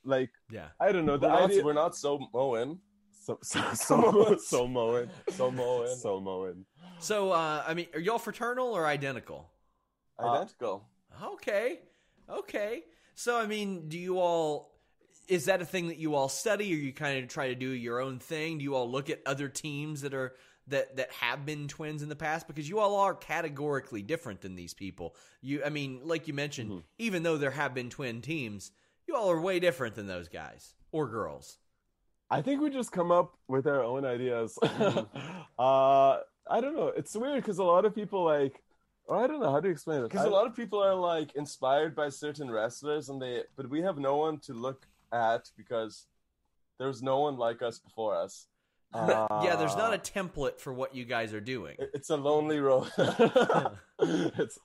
like 0.06 0.30
Yeah. 0.52 0.68
I 0.80 0.92
don't 0.92 1.08
know 1.08 1.18
the 1.18 1.28
we're 1.28 1.48
not, 1.48 1.64
we're 1.66 1.74
not 1.74 1.96
so 1.96 2.20
mowing, 2.32 2.80
So 3.26 3.40
so 3.42 3.60
so 3.74 4.38
so 4.38 4.68
mowing, 4.68 5.10
so 5.32 5.50
mowing, 5.50 5.96
so 5.96 6.20
mowing. 6.22 6.64
So, 7.00 7.32
uh, 7.32 7.64
I 7.66 7.74
mean, 7.74 7.88
are 7.94 8.00
y'all 8.00 8.20
fraternal 8.20 8.68
or 8.68 8.86
identical? 8.86 9.50
identical. 10.20 10.86
Okay. 11.24 11.80
Okay. 12.30 12.84
So, 13.16 13.40
I 13.40 13.48
mean, 13.48 13.88
do 13.90 13.98
you 13.98 14.20
all 14.20 14.69
is 15.30 15.46
that 15.46 15.62
a 15.62 15.66
thing 15.66 15.88
that 15.88 15.98
you 15.98 16.16
all 16.16 16.28
study 16.28 16.74
or 16.74 16.78
you 16.78 16.92
kind 16.92 17.24
of 17.24 17.30
try 17.30 17.48
to 17.48 17.56
do 17.56 17.70
your 17.70 18.02
own 18.02 18.20
thing? 18.20 18.58
Do 18.58 18.64
you 18.64 18.76
all 18.76 18.90
look 18.90 19.10
at 19.10 19.22
other 19.26 19.48
teams 19.48 20.02
that 20.02 20.14
are 20.14 20.34
that 20.70 20.98
that 20.98 21.12
have 21.12 21.46
been 21.46 21.68
twins 21.68 22.02
in 22.02 22.10
the 22.10 22.16
past 22.16 22.48
because 22.48 22.70
you 22.70 22.80
all 22.80 22.96
are 22.96 23.14
categorically 23.14 24.02
different 24.02 24.42
than 24.42 24.56
these 24.56 24.74
people. 24.74 25.16
You 25.42 25.64
I 25.66 25.70
mean, 25.70 26.02
like 26.04 26.28
you 26.28 26.34
mentioned, 26.34 26.84
even 26.98 27.24
though 27.24 27.38
there 27.38 27.52
have 27.52 27.74
been 27.74 27.90
twin 27.90 28.22
teams, 28.22 28.72
you 29.08 29.16
all 29.16 29.30
are 29.32 29.42
way 29.42 29.60
different 29.60 29.96
than 29.96 30.08
those 30.08 30.30
guys 30.30 30.74
or 30.92 31.08
girls. 31.08 31.58
I 32.32 32.42
think 32.42 32.62
we 32.62 32.70
just 32.70 32.92
come 32.92 33.12
up 33.12 33.34
with 33.48 33.66
our 33.66 33.84
own 33.84 34.06
ideas. 34.06 34.58
uh, 34.62 35.06
I 35.60 36.62
don't 36.62 36.76
know. 36.76 36.94
It's 36.96 37.16
weird 37.16 37.42
because 37.42 37.58
a 37.58 37.64
lot 37.64 37.86
of 37.86 37.96
people 37.96 38.24
like, 38.24 38.62
I 39.12 39.26
don't 39.26 39.40
know 39.40 39.52
how 39.52 39.60
to 39.60 39.68
explain 39.68 40.02
it. 40.02 40.10
Because 40.10 40.26
a 40.26 40.30
lot 40.30 40.46
of 40.46 40.56
people 40.56 40.84
are 40.84 40.94
like 40.94 41.36
inspired 41.36 41.96
by 41.96 42.10
certain 42.10 42.52
wrestlers, 42.52 43.10
and 43.10 43.20
they, 43.20 43.42
but 43.56 43.68
we 43.68 43.82
have 43.82 43.98
no 43.98 44.18
one 44.18 44.38
to 44.42 44.54
look 44.54 44.86
at 45.12 45.50
because 45.58 46.06
there's 46.80 47.02
no 47.02 47.20
one 47.20 47.38
like 47.38 47.62
us 47.62 47.80
before 47.80 48.16
us. 48.16 48.48
yeah, 48.96 49.56
there's 49.58 49.76
not 49.76 49.94
a 49.94 49.98
uh, 49.98 50.00
template 50.00 50.60
for 50.60 50.74
what 50.74 50.96
you 50.96 51.06
guys 51.06 51.34
are 51.34 51.42
doing. 51.42 51.76
It's 51.94 52.10
a 52.10 52.18
lonely 52.18 52.60
road. 52.60 52.90
it's 54.00 54.58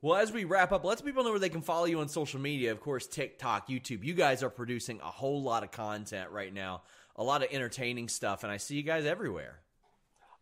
Well, 0.00 0.16
as 0.20 0.30
we 0.30 0.44
wrap 0.44 0.70
up, 0.70 0.84
let 0.84 1.04
people 1.04 1.24
know 1.24 1.30
where 1.30 1.40
they 1.40 1.48
can 1.48 1.62
follow 1.62 1.86
you 1.86 1.98
on 2.00 2.08
social 2.08 2.40
media. 2.40 2.70
Of 2.70 2.80
course, 2.80 3.06
TikTok, 3.08 3.68
YouTube. 3.68 4.04
You 4.04 4.14
guys 4.14 4.44
are 4.44 4.50
producing 4.50 5.00
a 5.00 5.10
whole 5.10 5.42
lot 5.42 5.64
of 5.64 5.72
content 5.72 6.30
right 6.30 6.54
now, 6.54 6.82
a 7.16 7.24
lot 7.24 7.42
of 7.42 7.48
entertaining 7.50 8.08
stuff, 8.08 8.44
and 8.44 8.52
I 8.52 8.58
see 8.58 8.76
you 8.76 8.84
guys 8.84 9.04
everywhere. 9.04 9.58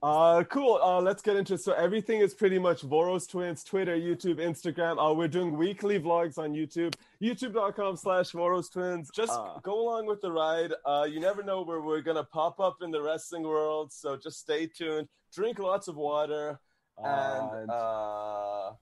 Uh, 0.04 0.44
cool. 0.44 0.78
Uh, 0.82 1.00
let's 1.00 1.22
get 1.22 1.34
into 1.34 1.54
it. 1.54 1.60
So 1.62 1.72
everything 1.72 2.20
is 2.20 2.34
pretty 2.34 2.58
much 2.58 2.82
Voros 2.82 3.26
Twins, 3.26 3.64
Twitter, 3.64 3.96
YouTube, 3.96 4.36
Instagram. 4.36 4.98
Uh, 5.02 5.14
we're 5.14 5.28
doing 5.28 5.56
weekly 5.56 5.98
vlogs 5.98 6.36
on 6.36 6.52
YouTube, 6.52 6.94
youtube.com 7.22 7.96
slash 7.96 8.32
Voros 8.32 8.70
Twins. 8.70 9.08
Just 9.14 9.32
Uh, 9.32 9.58
go 9.62 9.80
along 9.80 10.04
with 10.04 10.20
the 10.20 10.30
ride. 10.30 10.74
Uh, 10.84 11.06
you 11.10 11.20
never 11.20 11.42
know 11.42 11.62
where 11.62 11.80
we're 11.80 12.02
gonna 12.02 12.22
pop 12.24 12.60
up 12.60 12.76
in 12.82 12.90
the 12.90 13.00
wrestling 13.00 13.44
world, 13.44 13.94
so 13.94 14.14
just 14.14 14.38
stay 14.40 14.66
tuned. 14.66 15.08
Drink 15.34 15.58
lots 15.58 15.88
of 15.88 15.96
water, 15.96 16.60
and 16.98 17.50
and- 17.60 17.70
uh, 17.70 18.72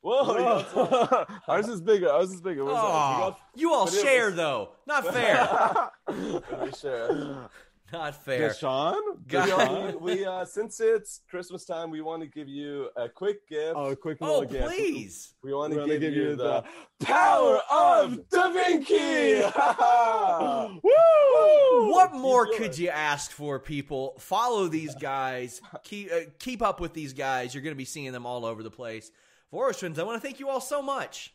whoa, 0.00 0.32
you 0.32 0.38
got 0.40 0.70
some- 0.72 0.86
Whoa. 0.88 1.26
ours 1.48 1.68
is 1.68 1.80
bigger. 1.80 2.10
Ours 2.10 2.32
is 2.32 2.40
bigger. 2.40 2.64
Where's 2.64 2.76
Aw, 2.78 3.22
ours? 3.26 3.34
you 3.54 3.72
all 3.72 3.84
but 3.84 3.94
share 3.94 4.26
was- 4.26 4.34
though. 4.34 4.70
Not 4.88 5.06
fair. 5.14 5.90
Let 6.08 6.64
me 6.66 6.72
share. 6.72 7.48
Not 7.92 8.14
We 8.26 8.36
fair. 8.36 8.48
got 8.48 8.56
Deshaun? 8.56 9.00
Deshaun? 9.26 10.00
we 10.00 10.24
uh, 10.24 10.44
since 10.44 10.78
it's 10.80 11.20
Christmas 11.30 11.64
time, 11.64 11.90
we 11.90 12.00
want 12.00 12.22
to 12.22 12.28
give 12.28 12.48
you 12.48 12.88
a 12.96 13.08
quick 13.08 13.48
gift. 13.48 13.74
Oh, 13.76 13.86
a 13.86 13.96
quick 13.96 14.18
Oh, 14.20 14.40
little 14.40 14.44
gift. 14.44 14.66
please. 14.66 15.34
we 15.42 15.54
want 15.54 15.72
to 15.72 15.78
gonna 15.78 15.98
give, 15.98 16.12
you 16.12 16.36
the 16.36 16.64
power 17.00 17.60
of 17.70 18.28
Da 18.30 18.50
Vinci. 18.52 19.42
Woo! 20.82 21.90
What 21.90 22.12
more 22.14 22.46
going. 22.46 22.58
could 22.58 22.78
you 22.78 22.88
ask 22.90 23.30
for, 23.30 23.58
people? 23.58 24.14
Follow 24.18 24.68
these 24.68 24.94
guys. 24.94 25.60
Keep 25.84 26.12
uh, 26.12 26.16
keep 26.38 26.62
up 26.62 26.80
with 26.80 26.92
these 26.94 27.12
guys. 27.12 27.54
You're 27.54 27.62
going 27.62 27.74
to 27.74 27.78
be 27.78 27.84
seeing 27.84 28.12
them 28.12 28.26
all 28.26 28.44
over 28.44 28.62
the 28.62 28.70
place. 28.70 29.10
Voros 29.52 29.78
Twins, 29.78 29.98
I 29.98 30.02
want 30.02 30.20
to 30.20 30.26
thank 30.26 30.40
you 30.40 30.48
all 30.48 30.60
so 30.60 30.82
much. 30.82 31.34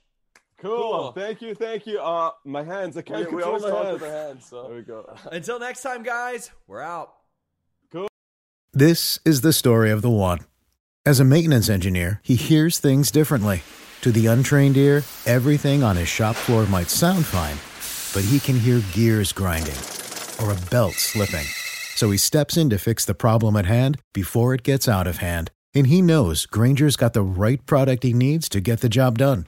Cool. 0.64 0.78
Cool. 0.78 1.12
Thank 1.12 1.42
you. 1.42 1.54
Thank 1.54 1.86
you. 1.86 2.00
Uh, 2.00 2.32
my 2.46 2.64
hands. 2.64 2.96
I 2.96 3.00
We, 3.00 3.04
can't 3.04 3.20
we 3.20 3.26
control 3.26 3.46
always 3.48 3.64
my 3.64 3.70
talk 3.70 3.86
hands. 3.86 4.02
with 4.02 4.12
our 4.12 4.18
hands. 4.28 4.46
So. 4.46 4.64
There 4.68 4.76
we 4.78 4.82
go. 4.82 5.16
Until 5.32 5.60
next 5.60 5.82
time, 5.82 6.04
guys, 6.04 6.52
we're 6.68 6.82
out. 6.82 7.14
Cool. 7.92 8.08
This 8.72 9.20
is 9.26 9.42
the 9.42 9.54
story 9.54 9.92
of 9.92 10.02
the 10.02 10.10
one. 10.10 10.40
As 11.06 11.20
a 11.20 11.26
maintenance 11.26 11.68
engineer, 11.70 12.22
he 12.24 12.36
hears 12.36 12.80
things 12.80 13.12
differently. 13.12 13.62
To 14.02 14.12
the 14.12 14.28
untrained 14.28 14.78
ear, 14.78 15.04
everything 15.26 15.84
on 15.84 15.98
his 15.98 16.08
shop 16.08 16.36
floor 16.36 16.66
might 16.66 16.90
sound 16.90 17.26
fine, 17.26 17.58
but 18.14 18.28
he 18.30 18.40
can 18.40 18.58
hear 18.60 18.82
gears 18.94 19.32
grinding 19.34 19.76
or 20.42 20.52
a 20.52 20.70
belt 20.72 20.94
slipping. 20.94 21.46
So 21.96 22.10
he 22.12 22.18
steps 22.18 22.58
in 22.58 22.70
to 22.70 22.78
fix 22.78 23.06
the 23.06 23.14
problem 23.14 23.56
at 23.56 23.66
hand 23.66 24.00
before 24.14 24.54
it 24.54 24.64
gets 24.64 24.88
out 24.88 25.08
of 25.08 25.18
hand. 25.18 25.52
And 25.76 25.88
he 25.88 26.02
knows 26.02 26.46
Grainger's 26.46 26.96
got 26.96 27.14
the 27.14 27.22
right 27.22 27.66
product 27.66 28.04
he 28.04 28.14
needs 28.14 28.48
to 28.50 28.60
get 28.62 28.82
the 28.82 28.90
job 28.90 29.18
done, 29.18 29.48